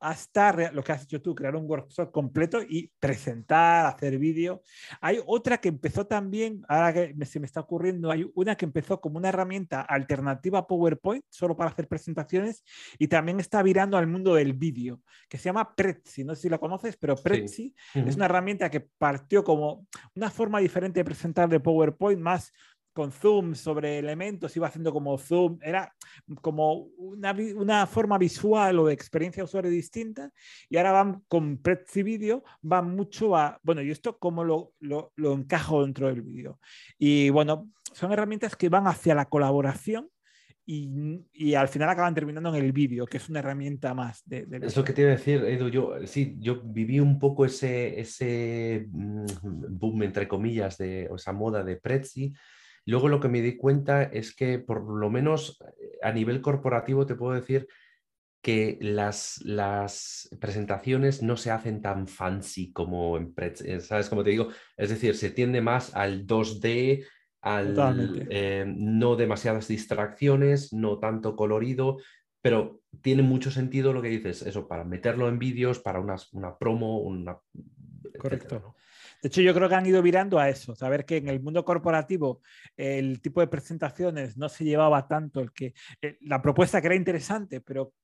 hasta 0.00 0.72
lo 0.72 0.82
que 0.82 0.90
has 0.90 1.04
hecho 1.04 1.22
tú, 1.22 1.32
crear 1.32 1.54
un 1.54 1.64
workshop 1.64 2.10
completo 2.10 2.60
y 2.60 2.90
presentar, 2.98 3.86
hacer 3.86 4.18
vídeo. 4.18 4.62
Hay 5.00 5.20
otra 5.24 5.58
que 5.58 5.68
empezó 5.68 6.08
también, 6.08 6.64
ahora 6.66 6.92
que 6.92 7.14
se 7.24 7.38
me 7.38 7.46
está 7.46 7.60
ocurriendo, 7.60 8.10
hay 8.10 8.28
una 8.34 8.56
que 8.56 8.64
empezó 8.64 9.00
como 9.00 9.16
una 9.16 9.28
herramienta 9.28 9.80
alternativa 9.80 10.58
a 10.58 10.66
PowerPoint, 10.66 11.24
solo 11.28 11.56
para 11.56 11.70
hacer 11.70 11.86
presentaciones, 11.86 12.64
y 12.98 13.06
también 13.06 13.38
está 13.38 13.62
virando 13.62 13.96
al 13.96 14.08
mundo 14.08 14.34
del 14.34 14.54
vídeo, 14.54 15.02
que 15.28 15.38
se 15.38 15.44
llama 15.44 15.72
Prezi. 15.76 16.24
No 16.24 16.34
sé 16.34 16.42
si 16.42 16.48
lo 16.48 16.58
conoces, 16.58 16.96
pero 16.96 17.14
Prezi 17.14 17.72
es 17.94 18.16
una 18.16 18.24
herramienta 18.24 18.68
que 18.68 18.80
partió 18.80 19.44
como 19.44 19.86
una 20.16 20.30
forma 20.30 20.58
diferente 20.58 20.98
de 20.98 21.04
presentar 21.04 21.48
de 21.48 21.60
PowerPoint, 21.60 22.20
más 22.20 22.52
con 22.96 23.12
zoom 23.12 23.54
sobre 23.54 23.98
elementos, 23.98 24.56
iba 24.56 24.68
haciendo 24.68 24.90
como 24.90 25.18
zoom, 25.18 25.58
era 25.60 25.94
como 26.40 26.88
una, 26.96 27.86
forma 27.86 28.16
visual 28.16 28.78
o 28.78 28.86
de 28.86 28.94
experiencia 28.94 29.42
de 29.42 29.44
usuario 29.44 29.70
distinta, 29.70 30.32
y 30.70 30.78
ahora 30.78 30.92
van 30.92 31.22
con 31.28 31.58
Prezi 31.58 32.02
Video, 32.02 32.42
van 32.62 32.96
mucho 32.96 33.36
a, 33.36 33.60
bueno, 33.62 33.82
¿y 33.82 33.90
esto 33.90 34.18
cómo 34.18 34.44
lo, 34.44 34.72
lo, 34.80 35.12
lo 35.16 35.34
encajo 35.34 35.84
dentro 35.84 36.08
del 36.08 36.22
vídeo? 36.22 36.58
Y 36.98 37.28
bueno, 37.28 37.70
son 37.92 38.12
herramientas 38.12 38.56
que 38.56 38.70
van 38.70 38.86
hacia 38.86 39.14
la 39.14 39.26
colaboración 39.26 40.08
y, 40.64 41.54
al 41.54 41.68
final 41.68 41.90
acaban 41.90 42.14
terminando 42.14 42.48
en 42.48 42.64
el 42.64 42.72
vídeo, 42.72 43.06
que 43.06 43.18
es 43.18 43.28
una 43.28 43.40
herramienta 43.40 43.92
más. 43.92 44.22
De, 44.24 44.46
de 44.46 44.66
Eso 44.66 44.82
que 44.82 44.94
te 44.94 45.02
iba 45.02 45.10
a 45.10 45.16
decir, 45.16 45.44
Edu, 45.44 45.68
yo 45.68 45.94
sí, 46.06 46.36
yo 46.40 46.62
viví 46.64 46.98
un 46.98 47.18
poco 47.18 47.44
ese, 47.44 48.00
ese 48.00 48.88
mm, 48.90 49.26
boom, 49.68 50.02
entre 50.02 50.26
comillas, 50.26 50.78
de 50.78 51.10
esa 51.14 51.32
moda 51.32 51.62
de 51.62 51.76
Prezi. 51.76 52.32
Luego 52.86 53.08
lo 53.08 53.20
que 53.20 53.28
me 53.28 53.42
di 53.42 53.56
cuenta 53.56 54.04
es 54.04 54.34
que 54.34 54.58
por 54.60 54.82
lo 54.82 55.10
menos 55.10 55.58
eh, 55.78 55.98
a 56.02 56.12
nivel 56.12 56.40
corporativo 56.40 57.04
te 57.04 57.16
puedo 57.16 57.34
decir 57.34 57.66
que 58.40 58.78
las, 58.80 59.40
las 59.44 60.28
presentaciones 60.40 61.20
no 61.20 61.36
se 61.36 61.50
hacen 61.50 61.82
tan 61.82 62.06
fancy 62.06 62.72
como 62.72 63.16
en 63.16 63.34
eh, 63.36 63.80
¿sabes? 63.80 64.08
Como 64.08 64.22
te 64.22 64.30
digo, 64.30 64.50
es 64.76 64.88
decir, 64.88 65.16
se 65.16 65.30
tiende 65.30 65.60
más 65.60 65.96
al 65.96 66.28
2D, 66.28 67.04
al 67.40 68.26
eh, 68.30 68.64
no 68.68 69.16
demasiadas 69.16 69.66
distracciones, 69.66 70.72
no 70.72 71.00
tanto 71.00 71.34
colorido, 71.34 71.96
pero 72.40 72.82
tiene 73.02 73.24
mucho 73.24 73.50
sentido 73.50 73.92
lo 73.92 74.00
que 74.00 74.10
dices, 74.10 74.42
eso, 74.42 74.68
para 74.68 74.84
meterlo 74.84 75.28
en 75.28 75.40
vídeos, 75.40 75.80
para 75.80 75.98
una, 75.98 76.14
una 76.30 76.56
promo, 76.56 77.00
una... 77.00 77.36
Correcto. 78.16 78.75
De 79.26 79.28
hecho, 79.28 79.40
yo 79.40 79.52
creo 79.54 79.68
que 79.68 79.74
han 79.74 79.84
ido 79.84 80.00
virando 80.02 80.38
a 80.38 80.48
eso, 80.48 80.76
saber 80.76 81.04
que 81.04 81.16
en 81.16 81.28
el 81.28 81.40
mundo 81.40 81.64
corporativo 81.64 82.42
el 82.76 83.20
tipo 83.20 83.40
de 83.40 83.48
presentaciones 83.48 84.36
no 84.36 84.48
se 84.48 84.62
llevaba 84.62 85.08
tanto, 85.08 85.40
el 85.40 85.50
que 85.50 85.74
eh, 86.00 86.16
la 86.20 86.40
propuesta 86.40 86.80
que 86.80 86.86
era 86.86 86.94
interesante, 86.94 87.60
pero 87.60 87.94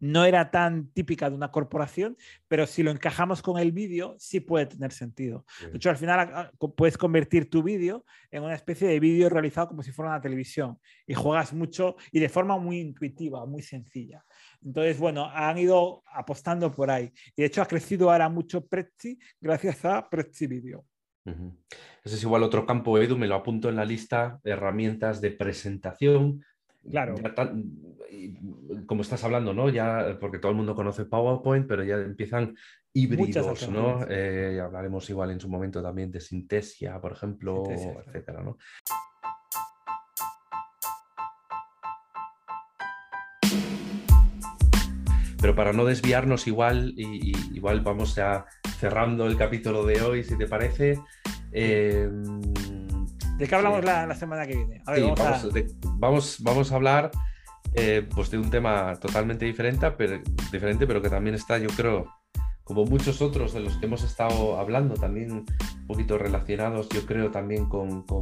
no 0.00 0.24
era 0.24 0.50
tan 0.50 0.88
típica 0.88 1.28
de 1.28 1.36
una 1.36 1.50
corporación, 1.50 2.16
pero 2.46 2.66
si 2.66 2.82
lo 2.82 2.90
encajamos 2.90 3.42
con 3.42 3.58
el 3.58 3.72
vídeo, 3.72 4.14
sí 4.18 4.40
puede 4.40 4.66
tener 4.66 4.92
sentido. 4.92 5.44
De 5.60 5.76
hecho, 5.76 5.90
al 5.90 5.96
final 5.96 6.50
puedes 6.76 6.96
convertir 6.96 7.50
tu 7.50 7.62
vídeo 7.62 8.04
en 8.30 8.42
una 8.42 8.54
especie 8.54 8.88
de 8.88 9.00
vídeo 9.00 9.28
realizado 9.28 9.68
como 9.68 9.82
si 9.82 9.92
fuera 9.92 10.10
una 10.10 10.20
televisión 10.20 10.78
y 11.06 11.14
juegas 11.14 11.52
mucho 11.52 11.96
y 12.12 12.20
de 12.20 12.28
forma 12.28 12.58
muy 12.58 12.78
intuitiva, 12.78 13.44
muy 13.46 13.62
sencilla. 13.62 14.24
Entonces, 14.62 14.98
bueno, 14.98 15.28
han 15.32 15.58
ido 15.58 16.02
apostando 16.12 16.72
por 16.72 16.90
ahí. 16.90 17.12
Y 17.36 17.42
de 17.42 17.46
hecho 17.46 17.62
ha 17.62 17.66
crecido 17.66 18.10
ahora 18.10 18.28
mucho 18.28 18.66
Prezi 18.66 19.18
gracias 19.40 19.84
a 19.84 20.08
Prezi 20.08 20.46
Video. 20.46 20.84
Ese 22.04 22.16
es 22.16 22.22
igual 22.22 22.42
otro 22.42 22.64
campo, 22.64 22.98
Edu, 22.98 23.18
me 23.18 23.26
lo 23.26 23.34
apunto 23.34 23.68
en 23.68 23.76
la 23.76 23.84
lista 23.84 24.40
de 24.42 24.52
herramientas 24.52 25.20
de 25.20 25.30
presentación 25.30 26.42
Claro. 26.90 27.14
como 28.86 29.02
estás 29.02 29.22
hablando, 29.24 29.54
¿no? 29.54 29.68
Ya, 29.68 30.16
porque 30.20 30.38
todo 30.38 30.50
el 30.50 30.56
mundo 30.56 30.74
conoce 30.74 31.04
PowerPoint, 31.04 31.66
pero 31.66 31.84
ya 31.84 31.96
empiezan 31.96 32.56
híbridos, 32.92 33.68
¿no? 33.68 34.06
Eh, 34.08 34.60
hablaremos 34.62 35.08
igual 35.10 35.30
en 35.30 35.40
su 35.40 35.48
momento 35.48 35.82
también 35.82 36.10
de 36.10 36.20
Sintesia, 36.20 37.00
por 37.00 37.12
ejemplo, 37.12 37.64
etcétera, 37.70 38.42
¿no? 38.42 38.56
Pero 45.40 45.54
para 45.54 45.72
no 45.72 45.84
desviarnos 45.84 46.48
igual, 46.48 46.94
y, 46.96 47.32
igual 47.54 47.80
vamos 47.80 48.16
ya 48.16 48.44
cerrando 48.80 49.26
el 49.26 49.36
capítulo 49.36 49.86
de 49.86 50.00
hoy, 50.02 50.24
si 50.24 50.36
te 50.36 50.48
parece. 50.48 50.98
Eh, 51.52 52.08
¿De 53.38 53.46
qué 53.46 53.54
hablamos 53.54 53.84
la, 53.84 54.12
semana 54.16 54.46
que 54.46 54.56
viene? 54.56 54.82
vamos, 55.98 56.36
vamos, 56.40 56.72
a... 56.72 56.74
hablar 56.74 57.10
eh, 57.74 58.06
pues 58.12 58.30
de 58.30 58.38
un 58.38 58.50
tema 58.50 58.96
totalmente 58.96 59.44
diferente 59.44 59.90
pero, 59.92 60.20
diferente, 60.50 60.86
pero 60.86 61.00
que 61.00 61.08
también 61.08 61.36
está, 61.36 61.56
yo 61.58 61.68
creo, 61.68 62.08
como 62.64 62.84
muchos 62.84 63.22
otros 63.22 63.54
de 63.54 63.60
los 63.60 63.76
que 63.76 63.86
hemos 63.86 64.02
estado 64.02 64.58
hablando, 64.58 64.94
también 64.94 65.30
un 65.32 65.86
poquito 65.86 66.18
relacionados, 66.18 66.88
yo 66.88 67.06
creo, 67.06 67.30
también 67.30 67.66
con, 67.68 68.02
con, 68.02 68.20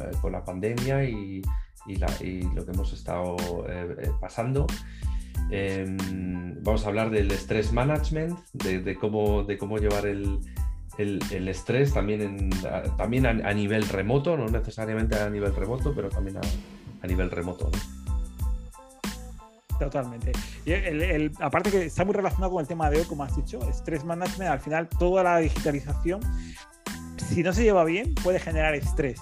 eh, 0.00 0.30
la 0.30 0.42
pandemia 0.44 1.04
y, 1.04 1.42
y, 1.86 1.96
lo 1.96 2.64
que 2.64 2.72
hemos 2.72 2.92
estado 2.94 3.36
eh, 3.68 4.10
pasando. 4.18 4.66
Em, 5.50 6.56
vamos 6.62 6.86
a 6.86 6.88
hablar 6.88 7.10
del 7.10 7.30
stress 7.32 7.72
management, 7.72 8.38
de, 8.54 8.96
cómo, 8.96 9.42
de 9.42 9.58
cómo 9.58 9.76
llevar 9.76 10.06
el, 10.06 10.40
el, 10.98 11.48
estrés 11.48 11.92
también, 11.92 12.20
en, 12.20 12.50
también 12.96 13.26
a, 13.26 13.52
nivel 13.52 13.88
remoto, 13.88 14.36
no 14.36 14.46
necesariamente 14.46 15.18
a 15.18 15.28
nivel 15.28 15.54
remoto, 15.54 15.94
pero 15.94 16.08
también 16.08 16.38
a, 16.38 17.06
nivel 17.06 17.30
remoto. 17.30 17.70
Totalmente. 19.78 20.32
Y 20.64 20.72
el, 20.72 21.32
aparte 21.40 21.70
que 21.70 21.86
está 21.86 22.04
muy 22.04 22.14
relacionado 22.14 22.52
con 22.52 22.60
el 22.60 22.68
tema 22.68 22.88
de 22.90 22.98
hoy, 22.98 23.04
como 23.04 23.24
has 23.24 23.34
dicho, 23.36 23.60
estrés 23.68 24.04
management, 24.04 24.50
al 24.50 24.60
final 24.60 24.88
toda 24.88 25.22
la 25.22 25.38
digitalización, 25.38 26.20
si 27.16 27.42
no 27.42 27.52
se 27.52 27.64
lleva 27.64 27.84
bien, 27.84 28.14
puede 28.14 28.38
generar 28.38 28.74
estrés 28.74 29.20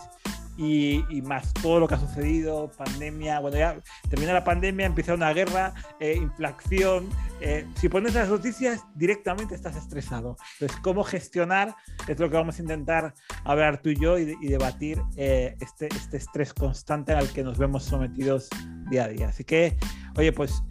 y, 0.56 1.22
más 1.22 1.52
todo 1.54 1.80
lo 1.80 1.88
que 1.88 1.94
ha 1.94 1.98
sucedido, 1.98 2.70
pandemia, 2.76 3.40
bueno, 3.40 3.56
ya 3.56 3.80
termina 4.08 4.32
la 4.32 4.44
pandemia, 4.44 4.86
empieza 4.86 5.14
una 5.14 5.32
guerra, 5.32 5.72
eh, 6.00 6.14
inflación. 6.16 7.08
Eh, 7.40 7.66
si 7.76 7.88
pones 7.88 8.14
las 8.14 8.28
noticias, 8.28 8.84
directamente 8.94 9.54
estás 9.54 9.76
estresado. 9.76 10.36
Entonces, 10.54 10.78
¿cómo 10.82 11.04
gestionar? 11.04 11.74
Es 12.06 12.18
lo 12.18 12.28
que 12.28 12.36
vamos 12.36 12.58
a 12.58 12.62
intentar 12.62 13.14
hablar 13.44 13.80
tú 13.80 13.90
y 13.90 13.96
yo 13.96 14.18
y, 14.18 14.34
debatir 14.52 15.00
eh, 15.16 15.56
este, 15.60 15.88
este 15.88 16.18
estrés 16.18 16.52
constante 16.52 17.12
al 17.12 17.28
que 17.32 17.42
nos 17.42 17.56
vemos 17.58 17.84
sometidos 17.84 18.48
día 18.90 19.04
a 19.04 19.08
día. 19.08 19.28
Así 19.28 19.44
que, 19.44 19.76
oye, 20.16 20.32
pues 20.32 20.62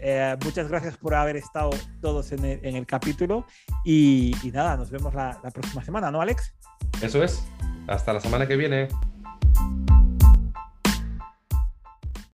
muchas 0.44 0.68
gracias 0.68 0.98
por 0.98 1.16
haber 1.16 1.38
estado 1.38 1.72
todos 2.02 2.32
en 2.32 2.46
el, 2.46 2.86
capítulo 2.86 3.46
y, 3.84 4.36
nada, 4.54 4.78
nos 4.78 4.92
vemos 4.92 5.14
la 5.14 5.40
próxima 5.54 5.84
semana, 5.84 6.12
¿no, 6.12 6.22
Alex? 6.22 6.54
Eso 7.02 7.24
es. 7.24 7.44
Hasta 7.88 8.14
la 8.14 8.20
semana 8.20 8.48
que 8.48 8.56
viene. 8.56 8.88
Thank 9.44 9.90
you. 9.90 10.01